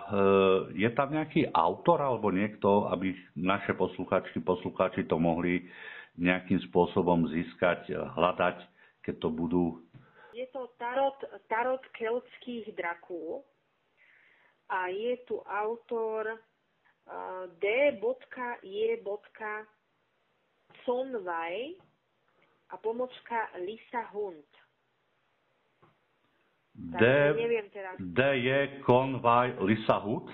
je 0.72 0.88
tam 0.96 1.12
nejaký 1.12 1.52
autor 1.52 2.00
alebo 2.00 2.32
niekto, 2.32 2.88
aby 2.88 3.12
naše 3.36 3.76
posluchačky, 3.76 4.40
posluchači 4.40 5.04
to 5.04 5.20
mohli 5.20 5.60
nejakým 6.16 6.60
spôsobom 6.72 7.28
získať, 7.28 7.88
eh, 7.88 7.96
hľadať, 7.96 8.64
keď 9.00 9.14
to 9.16 9.28
budú? 9.32 9.64
Je 10.32 10.44
to 10.52 10.68
tarot, 10.80 11.16
tarot 11.48 11.84
keltských 11.96 12.72
drakú 12.72 13.44
a 14.72 14.88
je 14.88 15.20
tu 15.28 15.40
autor 15.44 16.40
D.J. 17.60 17.98
Sonvaj 20.84 21.56
a 22.72 22.74
pomočka 22.80 23.52
Lisa 23.60 24.08
Hunt. 24.14 24.61
Neviem 26.76 27.68
teraz. 27.68 27.94
D 28.00 28.18
je 28.40 28.58
konvaj 28.88 29.60
Lisa 29.60 30.00
Hood. 30.00 30.24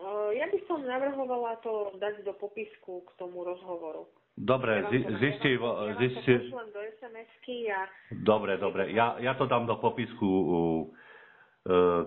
Uh, 0.00 0.32
ja 0.34 0.48
by 0.48 0.58
som 0.66 0.82
navrhovala 0.82 1.60
to 1.60 1.94
dať 2.00 2.24
do 2.24 2.32
popisku 2.34 3.04
k 3.06 3.10
tomu 3.20 3.44
rozhovoru. 3.44 4.08
Dobre, 4.40 4.80
Ja 4.80 4.88
zistí, 5.20 5.60
ja 5.60 5.92
ja 5.92 5.94
zistí, 6.00 6.32
pošlem 6.48 6.70
do 6.72 6.80
SMS-ky 6.96 7.68
a 7.68 7.84
dobre, 8.24 8.56
dobre, 8.56 8.88
ja, 8.96 9.20
ja 9.20 9.36
to 9.36 9.44
dám 9.44 9.68
do 9.68 9.76
popisku 9.76 10.24
uh, 10.24 10.88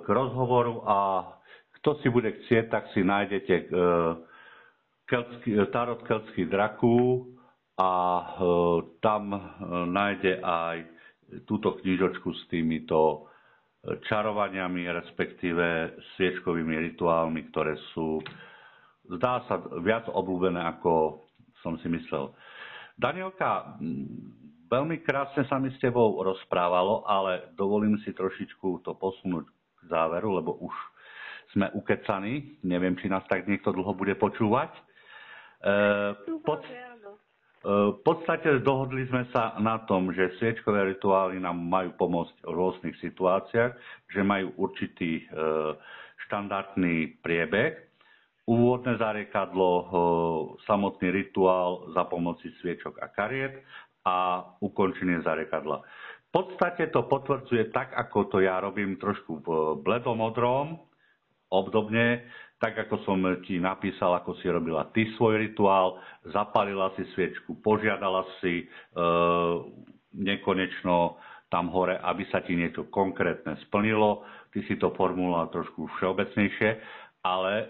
k 0.02 0.08
rozhovoru 0.10 0.82
a 0.82 1.30
kto 1.78 2.02
si 2.02 2.10
bude 2.10 2.34
chcieť, 2.34 2.74
tak 2.74 2.89
si 2.98 3.06
nájdete 3.06 3.69
uh, 3.69 4.17
keltský, 5.06 5.62
Tarot 5.69 6.02
Keltský 6.10 6.50
draku 6.50 7.30
a 7.78 7.91
tam 9.02 9.34
nájde 9.89 10.41
aj 10.41 10.92
túto 11.43 11.80
knižočku 11.82 12.30
s 12.34 12.41
týmito 12.48 13.00
e, 13.84 13.98
čarovaniami, 14.06 14.86
respektíve 14.89 15.98
sviečkovými 16.15 16.93
rituálmi, 16.93 17.50
ktoré 17.50 17.74
sú, 17.93 18.22
zdá 19.17 19.43
sa, 19.50 19.58
viac 19.82 20.06
obľúbené, 20.10 20.62
ako 20.78 21.24
som 21.65 21.80
si 21.82 21.89
myslel. 21.89 22.32
Danielka, 23.00 23.80
mm, 23.82 24.69
veľmi 24.69 25.02
krásne 25.02 25.46
sa 25.50 25.58
mi 25.58 25.74
s 25.74 25.82
tebou 25.82 26.22
rozprávalo, 26.22 27.08
ale 27.10 27.54
dovolím 27.58 27.98
si 28.06 28.13
trošičku 28.13 28.86
to 28.86 28.93
posunúť 28.93 29.46
k 29.50 29.80
záveru, 29.89 30.38
lebo 30.38 30.58
už 30.62 30.76
sme 31.54 31.69
ukecaní. 31.74 32.62
Neviem, 32.65 32.98
či 32.98 33.10
nás 33.10 33.26
tak 33.30 33.46
niekto 33.46 33.74
dlho 33.74 33.93
bude 33.93 34.17
počúvať. 34.17 34.74
E, 34.74 34.82
pod, 36.41 36.62
dúfam, 36.62 36.65
že 36.65 36.78
áno. 36.78 36.92
V 37.63 37.99
podstate 38.04 38.60
dohodli 38.60 39.08
sme 39.08 39.23
sa 39.32 39.56
na 39.56 39.80
tom, 39.88 40.12
že 40.12 40.36
sviečkové 40.36 40.84
rituály 40.95 41.39
nám 41.39 41.56
majú 41.63 41.95
pomôcť 41.95 42.43
v 42.43 42.52
rôznych 42.52 42.95
situáciách, 42.99 43.71
že 44.12 44.19
majú 44.19 44.52
určitý 44.60 45.23
e, 45.23 45.32
štandardný 46.28 47.23
priebeh. 47.23 47.80
Úvodné 48.43 48.99
zariekadlo, 48.99 49.71
e, 49.71 49.84
samotný 50.67 51.08
rituál 51.23 51.88
za 51.95 52.04
pomoci 52.04 52.52
sviečok 52.60 52.99
a 52.99 53.08
kariet 53.08 53.56
a 54.04 54.43
ukončenie 54.60 55.23
zariekadla. 55.23 55.80
V 55.80 56.30
podstate 56.36 56.91
to 56.91 57.08
potvrdzuje 57.08 57.71
tak, 57.71 57.95
ako 57.95 58.28
to 58.28 58.38
ja 58.43 58.60
robím 58.60 58.99
trošku 58.99 59.39
v 59.39 59.47
bledomodrom, 59.80 60.84
obdobne, 61.47 62.28
tak 62.63 62.88
ako 62.88 62.95
som 63.04 63.19
ti 63.43 63.60
napísal, 63.60 64.15
ako 64.15 64.39
si 64.39 64.47
robila 64.47 64.88
ty 64.95 65.04
svoj 65.19 65.36
rituál, 65.36 65.99
zapalila 66.32 66.95
si 66.95 67.04
sviečku, 67.12 67.60
požiadala 67.60 68.23
si 68.39 68.63
e, 68.63 68.65
nekonečno 70.15 71.19
tam 71.52 71.67
hore, 71.76 71.99
aby 71.99 72.23
sa 72.32 72.39
ti 72.39 72.56
niečo 72.56 72.88
konkrétne 72.88 73.60
splnilo. 73.67 74.23
Ty 74.56 74.63
si 74.63 74.80
to 74.80 74.95
formuloval 74.95 75.52
trošku 75.52 75.91
všeobecnejšie, 75.99 76.69
ale 77.28 77.52
e, 77.52 77.65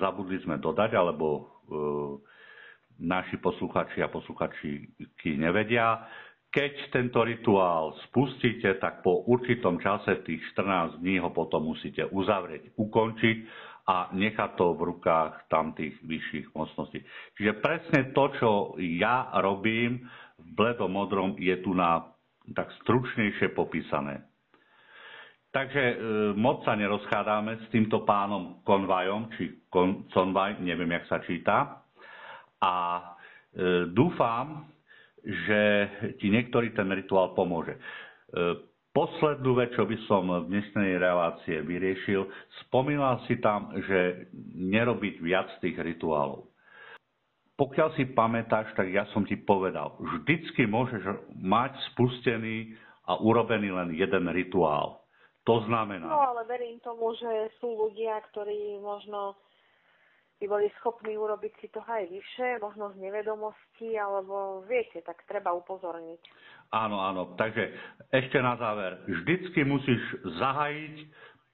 zabudli 0.00 0.40
sme 0.40 0.56
dodať, 0.56 0.96
alebo 0.96 1.26
e, 1.28 1.40
naši 3.04 3.36
posluchači 3.44 4.00
a 4.00 4.08
posluchačky 4.08 5.36
nevedia, 5.36 6.08
keď 6.48 6.72
tento 6.88 7.20
rituál 7.20 7.92
spustíte, 8.08 8.80
tak 8.80 9.04
po 9.04 9.20
určitom 9.28 9.76
čase, 9.76 10.24
tých 10.24 10.40
14 10.56 11.04
dní, 11.04 11.20
ho 11.20 11.28
potom 11.28 11.68
musíte 11.68 12.08
uzavrieť, 12.08 12.72
ukončiť 12.72 13.36
a 13.88 14.12
nechať 14.12 14.60
to 14.60 14.76
v 14.76 14.92
rukách 14.92 15.48
tam 15.48 15.72
tých 15.72 15.96
vyšších 16.04 16.52
mocností. 16.52 17.00
Čiže 17.40 17.52
presne 17.64 18.12
to, 18.12 18.24
čo 18.36 18.50
ja 18.76 19.32
robím 19.40 20.04
v 20.36 20.48
bledom 20.52 20.92
modrom, 20.92 21.30
je 21.40 21.56
tu 21.64 21.72
na 21.72 22.04
tak 22.52 22.68
stručnejšie 22.84 23.56
popísané. 23.56 24.28
Takže 25.48 25.80
e, 25.80 25.96
moc 26.36 26.60
sa 26.68 26.76
nerozchádáme 26.76 27.64
s 27.64 27.66
týmto 27.72 28.04
pánom 28.04 28.60
Konvajom, 28.68 29.32
či 29.40 29.64
kon, 29.72 30.04
Convaj, 30.12 30.60
neviem, 30.60 30.92
jak 30.92 31.08
sa 31.08 31.18
číta. 31.24 31.56
A 32.60 32.74
e, 33.00 33.02
dúfam, 33.88 34.68
že 35.24 35.60
ti 36.20 36.28
niektorý 36.28 36.76
ten 36.76 36.92
rituál 36.92 37.32
pomôže. 37.32 37.74
E, 37.74 37.80
poslednú 38.98 39.54
vec, 39.54 39.70
čo 39.78 39.86
by 39.86 39.96
som 40.10 40.26
v 40.26 40.50
dnešnej 40.50 40.98
relácie 40.98 41.62
vyriešil, 41.62 42.26
spomínal 42.66 43.22
si 43.30 43.38
tam, 43.38 43.70
že 43.70 44.26
nerobiť 44.58 45.22
viac 45.22 45.46
tých 45.62 45.78
rituálov. 45.78 46.50
Pokiaľ 47.54 47.94
si 47.94 48.10
pamätáš, 48.10 48.74
tak 48.74 48.90
ja 48.90 49.06
som 49.14 49.22
ti 49.22 49.38
povedal, 49.38 49.94
vždycky 50.02 50.66
môžeš 50.66 51.30
mať 51.38 51.78
spustený 51.94 52.74
a 53.06 53.22
urobený 53.22 53.70
len 53.70 53.94
jeden 53.94 54.26
rituál. 54.34 55.06
To 55.46 55.62
znamená... 55.70 56.10
No 56.10 56.34
ale 56.34 56.42
verím 56.50 56.82
tomu, 56.82 57.14
že 57.14 57.54
sú 57.62 57.78
ľudia, 57.78 58.18
ktorí 58.34 58.82
možno 58.82 59.38
by 60.38 60.46
boli 60.46 60.70
schopní 60.78 61.18
urobiť 61.18 61.52
si 61.58 61.66
to 61.68 61.82
aj 61.82 62.06
vyššie, 62.06 62.62
možno 62.62 62.94
z 62.94 62.96
nevedomosti, 63.02 63.98
alebo 63.98 64.62
viete, 64.70 65.02
tak 65.02 65.26
treba 65.26 65.50
upozorniť. 65.50 66.22
Áno, 66.70 67.02
áno. 67.02 67.34
Takže 67.34 67.74
ešte 68.14 68.38
na 68.38 68.54
záver. 68.54 69.02
Vždycky 69.10 69.66
musíš 69.66 69.98
zahajiť, 70.38 70.96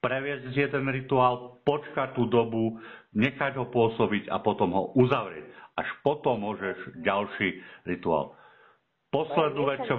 previesť 0.05 0.53
jeden 0.53 0.85
rituál, 0.93 1.65
počkať 1.65 2.13
tú 2.13 2.29
dobu, 2.29 2.77
nechať 3.17 3.57
ho 3.57 3.73
pôsobiť 3.73 4.29
a 4.29 4.37
potom 4.45 4.77
ho 4.77 4.93
uzavrieť. 5.01 5.49
Až 5.81 5.89
potom 6.05 6.45
môžeš 6.45 7.01
ďalší 7.01 7.65
rituál. 7.89 8.37
Poslednú 9.09 9.65
vec, 9.65 9.81
čo... 9.89 9.97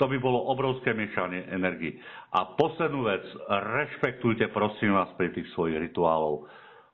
To 0.00 0.08
by 0.08 0.18
bolo 0.18 0.50
obrovské 0.50 0.94
miešanie 0.96 1.46
energii. 1.52 1.98
A 2.32 2.54
poslednú 2.56 3.06
vec, 3.06 3.22
rešpektujte 3.50 4.50
prosím 4.50 4.94
vás 4.96 5.10
pri 5.18 5.30
tých 5.30 5.46
svojich 5.52 5.90
rituálov 5.90 6.48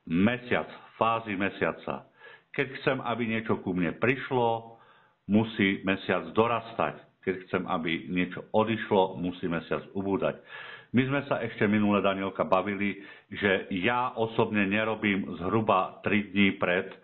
mesiac, 0.09 0.67
fázy 0.97 1.37
mesiaca. 1.37 2.09
Keď 2.51 2.67
chcem, 2.81 2.97
aby 3.05 3.29
niečo 3.29 3.61
ku 3.61 3.71
mne 3.71 3.93
prišlo, 4.01 4.75
musí 5.29 5.85
mesiac 5.85 6.33
dorastať. 6.33 6.97
Keď 7.21 7.35
chcem, 7.45 7.63
aby 7.69 8.09
niečo 8.09 8.49
odišlo, 8.51 9.21
musí 9.21 9.45
mesiac 9.45 9.85
ubúdať. 9.93 10.41
My 10.89 11.05
sme 11.05 11.21
sa 11.29 11.37
ešte 11.45 11.69
minule, 11.69 12.01
Danielka, 12.01 12.41
bavili, 12.49 12.97
že 13.29 13.69
ja 13.77 14.17
osobne 14.17 14.65
nerobím 14.65 15.37
zhruba 15.37 16.01
3 16.01 16.33
dní 16.33 16.57
pred 16.57 16.89
e, 16.89 16.97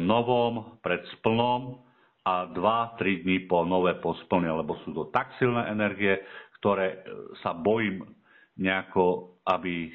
novom, 0.00 0.80
pred 0.80 1.04
splnom 1.20 1.84
a 2.24 2.48
2-3 2.48 3.28
dní 3.28 3.44
po 3.44 3.68
nové 3.68 4.00
po 4.00 4.16
splne, 4.24 4.48
lebo 4.48 4.80
sú 4.88 4.96
to 4.96 5.12
tak 5.12 5.28
silné 5.36 5.68
energie, 5.68 6.24
ktoré 6.56 6.88
e, 6.88 6.96
sa 7.44 7.52
bojím 7.52 8.08
nejako, 8.56 9.36
aby 9.44 9.92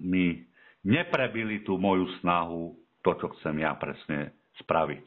mi 0.00 0.40
neprebili 0.84 1.60
tú 1.64 1.76
moju 1.76 2.08
snahu, 2.20 2.76
to, 3.04 3.10
čo 3.16 3.26
chcem 3.40 3.60
ja 3.60 3.76
presne 3.76 4.32
spraviť. 4.64 5.04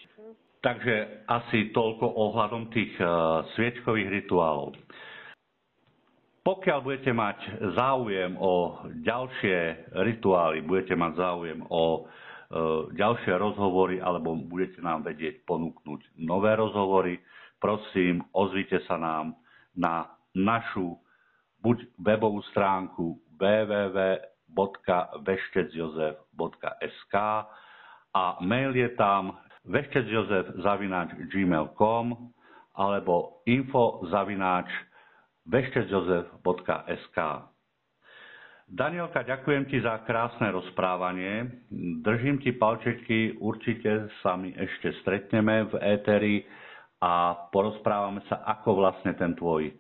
Takže 0.64 1.28
asi 1.28 1.76
toľko 1.76 2.08
ohľadom 2.08 2.72
tých 2.72 2.96
uh, 3.04 3.44
sviečkových 3.54 4.24
rituálov. 4.24 4.80
Pokiaľ 6.44 6.80
budete 6.84 7.12
mať 7.12 7.40
záujem 7.76 8.36
o 8.40 8.84
ďalšie 9.04 9.92
rituály, 10.08 10.64
budete 10.64 10.96
mať 10.96 11.20
záujem 11.20 11.60
o 11.68 11.84
uh, 12.00 12.04
ďalšie 12.96 13.36
rozhovory 13.36 14.00
alebo 14.00 14.40
budete 14.40 14.80
nám 14.80 15.04
vedieť 15.04 15.44
ponúknuť 15.44 16.16
nové 16.24 16.56
rozhovory, 16.56 17.20
prosím, 17.60 18.24
ozvite 18.32 18.80
sa 18.88 18.96
nám 18.96 19.36
na 19.76 20.08
našu 20.32 20.96
buď 21.60 21.92
webovú 22.00 22.40
stránku 22.56 23.20
www 23.36 24.00
www.veštecjozef.sk 24.54 27.16
a 28.14 28.38
mail 28.42 28.76
je 28.78 28.96
tam 28.96 29.32
veštecjozef.gmail.com 29.66 32.06
alebo 32.74 33.44
info 33.46 34.02
zavináč 34.10 34.66
veštecjozef.sk 35.46 37.18
Danielka, 38.64 39.22
ďakujem 39.22 39.70
ti 39.70 39.78
za 39.84 40.02
krásne 40.02 40.50
rozprávanie. 40.50 41.46
Držím 42.02 42.40
ti 42.40 42.56
palčeky, 42.56 43.38
určite 43.38 44.10
sa 44.24 44.34
mi 44.34 44.50
ešte 44.50 44.98
stretneme 45.04 45.70
v 45.70 45.74
éteri 45.84 46.36
a 46.98 47.36
porozprávame 47.52 48.24
sa, 48.26 48.42
ako 48.48 48.80
vlastne 48.80 49.14
ten 49.14 49.36
tvoj, 49.36 49.68
e, 49.68 49.74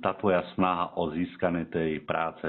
tá 0.00 0.16
tvoja 0.16 0.42
snaha 0.56 0.96
o 0.96 1.12
získanie 1.12 1.68
tej 1.68 2.00
práce 2.02 2.48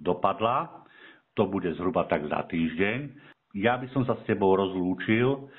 dopadla. 0.00 0.86
To 1.34 1.50
bude 1.50 1.70
zhruba 1.74 2.06
tak 2.06 2.26
za 2.30 2.46
týždeň. 2.46 2.98
Ja 3.58 3.78
by 3.78 3.86
som 3.90 4.06
sa 4.06 4.18
s 4.18 4.26
tebou 4.26 4.54
rozlúčil. 4.54 5.50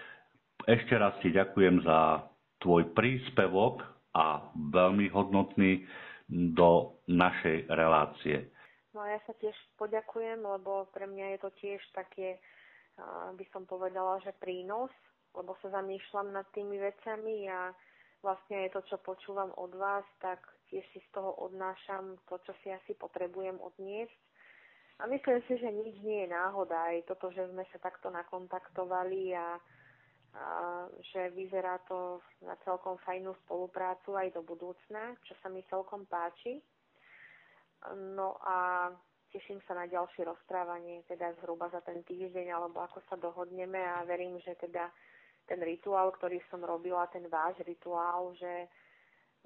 Ešte 0.67 0.95
raz 0.95 1.15
ti 1.19 1.31
ďakujem 1.31 1.83
za 1.83 2.23
tvoj 2.63 2.95
príspevok 2.95 3.83
a 4.15 4.39
veľmi 4.55 5.11
hodnotný 5.11 5.83
do 6.31 6.97
našej 7.11 7.69
relácie. 7.69 8.49
No 8.95 9.03
a 9.03 9.11
ja 9.11 9.19
sa 9.27 9.35
tiež 9.35 9.53
poďakujem, 9.75 10.39
lebo 10.39 10.87
pre 10.95 11.03
mňa 11.03 11.35
je 11.35 11.39
to 11.43 11.51
tiež 11.59 11.83
také, 11.91 12.39
by 13.35 13.45
som 13.51 13.67
povedala, 13.67 14.23
že 14.23 14.31
prínos, 14.39 14.89
lebo 15.35 15.59
sa 15.59 15.67
zamýšľam 15.83 16.31
nad 16.31 16.47
tými 16.55 16.79
vecami 16.79 17.51
a 17.51 17.75
vlastne 18.23 18.65
je 18.65 18.69
to, 18.71 18.81
čo 18.87 18.97
počúvam 19.03 19.51
od 19.59 19.75
vás, 19.75 20.07
tak 20.23 20.39
tiež 20.69 20.85
si 20.93 20.99
z 20.99 21.09
toho 21.13 21.33
odnášam 21.41 22.17
to, 22.29 22.37
čo 22.45 22.53
si 22.63 22.71
asi 22.71 22.93
potrebujem 22.97 23.57
odniesť. 23.61 24.19
A 24.99 25.11
myslím 25.11 25.43
si, 25.43 25.59
že 25.59 25.67
nič 25.67 25.99
nie 26.07 26.23
je 26.23 26.31
náhoda. 26.31 26.87
Aj 26.87 26.97
toto, 27.03 27.27
že 27.31 27.51
sme 27.51 27.67
sa 27.67 27.83
takto 27.83 28.07
nakontaktovali 28.07 29.35
a, 29.35 29.59
a 30.39 30.45
že 31.11 31.35
vyzerá 31.35 31.83
to 31.83 32.23
na 32.39 32.55
celkom 32.63 32.95
fajnú 33.03 33.35
spoluprácu 33.43 34.15
aj 34.15 34.31
do 34.31 34.41
budúcna, 34.41 35.19
čo 35.27 35.35
sa 35.43 35.51
mi 35.51 35.67
celkom 35.67 36.07
páči. 36.07 36.63
No 38.15 38.39
a 38.39 38.87
teším 39.35 39.59
sa 39.67 39.75
na 39.75 39.83
ďalšie 39.83 40.23
rozprávanie, 40.23 41.03
teda 41.11 41.35
zhruba 41.43 41.67
za 41.75 41.83
ten 41.83 41.99
týždeň, 42.07 42.55
alebo 42.55 42.79
ako 42.79 43.03
sa 43.11 43.19
dohodneme 43.19 43.83
a 43.83 44.07
verím, 44.07 44.39
že 44.39 44.55
teda 44.55 44.87
ten 45.43 45.59
rituál, 45.59 46.15
ktorý 46.15 46.39
som 46.47 46.63
robila, 46.63 47.11
ten 47.11 47.27
váš 47.27 47.59
rituál, 47.67 48.31
že 48.39 48.71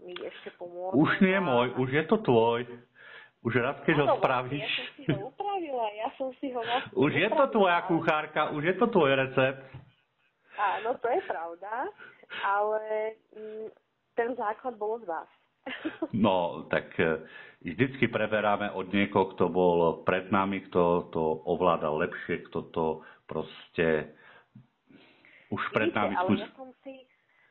mi 0.04 0.14
ešte 0.16 0.50
pomôže. 0.56 0.96
Už 0.96 1.10
nie 1.24 1.36
je 1.36 1.44
môj, 1.44 1.68
už 1.80 1.90
je 1.92 2.04
to 2.08 2.18
tvoj. 2.24 2.62
Už 3.40 3.54
raz, 3.64 3.80
keď 3.88 3.96
ho 4.04 4.08
spravíš. 4.20 4.68
Ja 4.68 4.68
som 4.68 4.92
si 5.00 5.04
ho 5.16 5.20
upravila, 5.32 5.86
ja 5.96 6.10
som 6.20 6.30
si 6.44 6.48
ho 6.52 6.60
vlastne 6.60 6.92
Už 6.92 7.12
je 7.16 7.30
to 7.32 7.46
tvoja 7.56 7.80
kuchárka, 7.88 8.42
už 8.52 8.64
je 8.68 8.76
to 8.76 8.86
tvoj 8.92 9.12
recept. 9.16 9.64
Áno, 10.60 10.92
to 11.00 11.08
je 11.08 11.22
pravda, 11.24 11.72
ale 12.44 13.16
mm, 13.32 13.68
ten 14.20 14.36
základ 14.36 14.76
bol 14.76 15.00
z 15.00 15.08
vás. 15.08 15.30
No, 16.12 16.68
tak 16.68 16.92
e, 17.00 17.24
vždycky 17.64 18.12
preberáme 18.12 18.76
od 18.76 18.92
niekoho, 18.92 19.32
kto 19.36 19.48
bol 19.48 20.04
pred 20.04 20.28
nami, 20.28 20.68
kto 20.68 21.08
to 21.16 21.24
ovládal 21.48 22.04
lepšie, 22.04 22.44
kto 22.52 22.60
to 22.76 22.86
proste 23.24 24.12
už 25.50 25.62
pred 25.74 25.90
nami 25.94 26.14
ale 26.14 26.46
ja 26.46 26.50
som, 26.54 26.69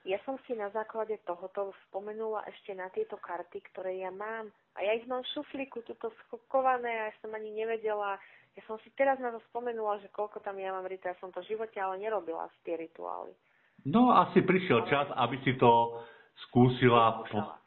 ja 0.09 0.17
som 0.25 0.41
si 0.49 0.57
na 0.57 0.73
základe 0.73 1.21
tohoto 1.29 1.77
spomenula 1.89 2.41
ešte 2.49 2.73
na 2.73 2.89
tieto 2.89 3.21
karty, 3.21 3.61
ktoré 3.69 4.01
ja 4.01 4.09
mám. 4.09 4.49
A 4.73 4.81
ja 4.81 4.97
ich 4.97 5.05
mám 5.05 5.21
v 5.21 5.33
šuflíku, 5.37 5.85
tuto 5.85 6.09
schokované 6.25 6.89
a 6.89 7.13
ja 7.13 7.15
som 7.21 7.29
ani 7.37 7.53
nevedela. 7.53 8.17
Ja 8.57 8.63
som 8.65 8.81
si 8.81 8.89
teraz 8.97 9.21
na 9.21 9.29
to 9.29 9.45
spomenula, 9.53 10.01
že 10.01 10.09
koľko 10.09 10.41
tam 10.41 10.57
ja 10.57 10.73
mám 10.73 10.89
rituál. 10.89 11.13
Ja 11.13 11.21
som 11.21 11.29
to 11.29 11.45
v 11.45 11.53
živote 11.53 11.77
ale 11.77 12.01
nerobila 12.01 12.49
z 12.49 12.57
tie 12.65 12.75
rituály. 12.81 13.37
No, 13.85 14.17
asi 14.17 14.41
prišiel 14.41 14.89
ale... 14.89 14.89
čas, 14.89 15.07
aby 15.13 15.37
si 15.45 15.53
to 15.61 16.01
skúsila, 16.49 17.29
po, 17.29 17.61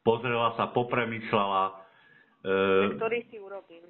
pozrela 0.00 0.56
sa, 0.56 0.72
popremýšľala. 0.72 1.62
E, 2.40 2.96
ktorý 2.96 3.20
si 3.28 3.36
urobím. 3.36 3.84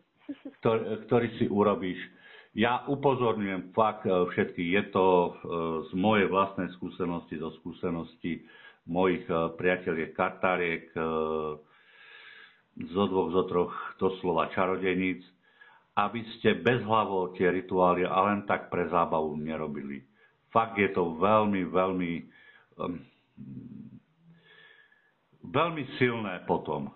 Ktorý, 0.59 0.83
ktorý 1.07 1.29
si 1.39 1.47
urobíš. 1.47 2.01
Ja 2.53 2.85
upozorňujem 2.85 3.73
fakt 3.73 4.05
e, 4.05 4.13
všetkých, 4.13 4.71
je 4.77 4.85
to 4.93 5.07
e, 5.09 5.31
z 5.89 5.91
mojej 5.97 6.29
vlastnej 6.29 6.69
skúsenosti, 6.77 7.41
zo 7.41 7.49
skúsenosti 7.57 8.45
mojich 8.85 9.25
e, 9.25 9.57
priateľiek 9.57 10.13
kartáriek, 10.13 10.93
zo 12.83 13.05
dvoch, 13.09 13.29
zo 13.33 13.43
troch 13.49 13.73
doslova 13.97 14.53
čarodejníc, 14.53 15.25
aby 15.97 16.21
ste 16.37 16.61
bezhlavo 16.61 17.33
tie 17.37 17.49
rituály 17.49 18.05
a 18.05 18.17
len 18.29 18.45
tak 18.45 18.69
pre 18.69 18.85
zábavu 18.89 19.33
nerobili. 19.37 20.05
Fakt 20.49 20.77
je 20.77 20.89
to 20.93 21.17
veľmi, 21.17 21.69
veľmi, 21.69 22.13
veľmi 25.43 25.83
silné 25.97 26.45
potom. 26.45 26.93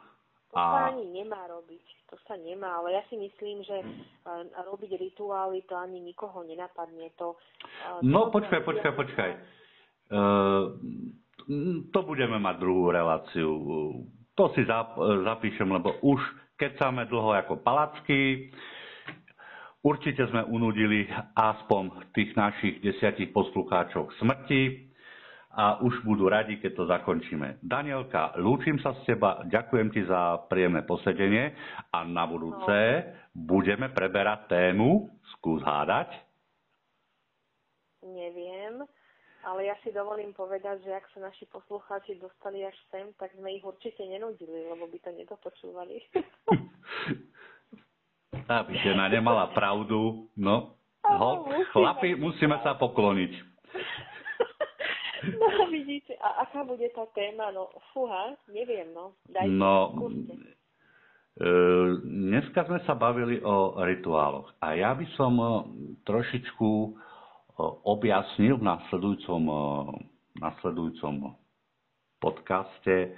To 0.57 0.61
a... 0.61 0.65
sa 0.73 0.81
ani 0.97 1.05
nemá 1.13 1.45
robiť 1.53 1.85
to 2.07 2.15
sa 2.23 2.39
nemá, 2.39 2.79
ale 2.79 2.95
ja 2.95 3.03
si 3.11 3.19
myslím, 3.19 3.67
že 3.67 3.83
uh, 3.83 4.47
robiť 4.71 4.95
rituály 4.95 5.67
to 5.67 5.75
ani 5.75 5.99
nikoho 5.99 6.47
nenapadne. 6.47 7.11
To, 7.19 7.35
uh, 7.35 7.99
no 7.99 8.31
počkaj, 8.31 8.63
počkaj, 8.63 8.93
počkaj. 8.95 9.31
Uh, 10.07 10.79
to 11.91 12.01
budeme 12.07 12.39
mať 12.39 12.63
druhú 12.63 12.95
reláciu. 12.95 13.51
To 14.39 14.45
si 14.55 14.63
zap, 14.67 14.99
zapíšem, 14.99 15.67
lebo 15.67 15.99
už 16.03 16.19
kecáme 16.59 17.07
dlho 17.07 17.35
ako 17.39 17.63
palacky. 17.63 18.51
Určite 19.87 20.27
sme 20.27 20.43
unudili 20.51 21.07
aspoň 21.39 22.11
tých 22.11 22.35
našich 22.35 22.83
desiatich 22.83 23.31
poslucháčov 23.31 24.11
smrti 24.19 24.86
a 25.57 25.81
už 25.81 26.05
budú 26.05 26.29
radi, 26.29 26.61
keď 26.61 26.73
to 26.77 26.85
zakončíme. 26.85 27.65
Danielka, 27.65 28.37
lúčim 28.37 28.77
sa 28.85 28.93
s 28.93 29.01
teba, 29.09 29.41
ďakujem 29.49 29.89
ti 29.89 30.05
za 30.05 30.45
príjemné 30.53 30.85
posedenie 30.85 31.57
a 31.97 32.05
na 32.05 32.29
budúce 32.29 32.77
no. 32.77 33.05
budeme 33.33 33.89
preberať 33.89 34.53
tému, 34.53 35.09
skús 35.37 35.65
hádať. 35.65 36.13
Neviem, 38.05 38.85
ale 39.49 39.61
ja 39.65 39.73
si 39.81 39.89
dovolím 39.97 40.37
povedať, 40.37 40.85
že 40.85 40.93
ak 40.93 41.09
sa 41.17 41.25
naši 41.25 41.49
poslucháči 41.49 42.21
dostali 42.21 42.61
až 42.61 42.77
sem, 42.93 43.09
tak 43.17 43.33
sme 43.41 43.57
ich 43.57 43.65
určite 43.65 44.05
nenudili, 44.05 44.69
lebo 44.69 44.85
by 44.93 44.99
to 45.01 45.11
nedopočúvali. 45.17 46.05
Aby 48.61 48.77
žena 48.85 49.09
nemala 49.09 49.49
pravdu, 49.57 50.29
no. 50.37 50.77
Ho, 51.07 51.49
chlapi, 51.73 52.19
musíme 52.19 52.59
sa 52.61 52.75
pokloniť. 52.75 53.57
No 55.35 55.67
vidíte, 55.71 56.15
a 56.23 56.47
aká 56.47 56.63
bude 56.63 56.87
tá 56.95 57.07
téma? 57.11 57.51
No 57.51 57.71
fúha, 57.91 58.39
neviem, 58.49 58.93
no. 58.95 59.19
Dajte, 59.27 59.51
no, 59.51 59.97
e, 61.37 61.51
dneska 62.05 62.65
sme 62.65 62.79
sa 62.87 62.95
bavili 62.95 63.43
o 63.43 63.81
rituáloch 63.83 64.55
a 64.63 64.79
ja 64.79 64.95
by 64.95 65.07
som 65.19 65.35
e, 65.37 65.49
trošičku 66.07 66.69
e, 66.71 66.91
objasnil 67.87 68.61
v 68.61 68.67
nasledujúcom, 68.67 69.43
e, 69.47 69.57
nasledujúcom 70.39 71.15
podcaste 72.21 73.15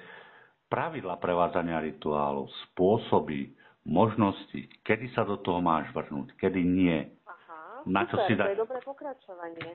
pravidla 0.68 1.16
prevádzania 1.16 1.81
rituálov, 1.81 2.53
spôsoby, 2.68 3.57
možnosti, 3.88 4.68
kedy 4.85 5.09
sa 5.16 5.25
do 5.25 5.40
toho 5.40 5.64
máš 5.64 5.88
vrhnúť, 5.97 6.37
kedy 6.37 6.61
nie. 6.61 7.09
Aha, 7.25 7.88
na 7.88 8.05
čo 8.05 8.21
super, 8.21 8.27
si 8.29 8.33
da... 8.37 8.44
to 8.44 8.53
je 8.53 8.62
dobré 8.62 8.79
pokračovanie. 8.85 9.71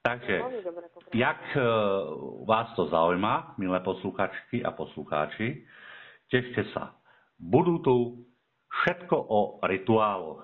Takže, 0.00 0.40
jak 1.14 1.40
e, 1.56 1.60
vás 2.48 2.72
to 2.76 2.88
zaujíma, 2.88 3.54
milé 3.60 3.80
posluchačky 3.80 4.64
a 4.64 4.72
poslucháči, 4.72 5.68
tešte 6.32 6.64
sa. 6.72 6.96
Budú 7.36 7.84
tu 7.84 8.24
všetko 8.80 9.16
o 9.16 9.40
rituáloch. 9.60 10.40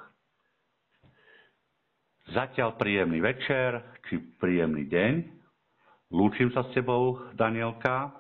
Zatiaľ 2.37 2.77
príjemný 2.77 3.25
večer, 3.25 3.81
či 4.11 4.21
príjemný 4.37 4.93
deň. 4.93 5.15
Lúčim 6.13 6.53
sa 6.53 6.67
s 6.69 6.71
tebou, 6.77 7.33
Danielka. 7.33 8.13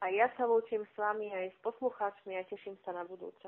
A 0.00 0.06
ja 0.10 0.26
sa 0.34 0.48
lúčim 0.48 0.82
s 0.82 0.94
vami 0.98 1.30
aj 1.30 1.54
s 1.54 1.58
poslucháčmi 1.62 2.34
a 2.34 2.42
teším 2.50 2.74
sa 2.82 2.96
na 2.96 3.06
budúce. 3.06 3.46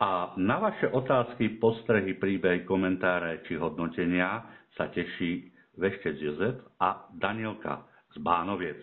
A 0.00 0.32
na 0.40 0.56
vaše 0.58 0.88
otázky, 0.88 1.60
postrehy, 1.60 2.16
príbehy, 2.16 2.64
komentáre 2.64 3.44
či 3.44 3.60
hodnotenia 3.60 4.48
sa 4.72 4.88
teší 4.88 5.52
Veštec 5.76 6.16
Jozef 6.16 6.56
a 6.80 7.04
Danielka 7.12 7.84
z 8.12 8.16
Bánoviec. 8.24 8.80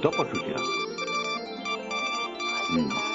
Do 0.00 0.08
počutia. 0.08 0.56
Hmm. 2.72 3.13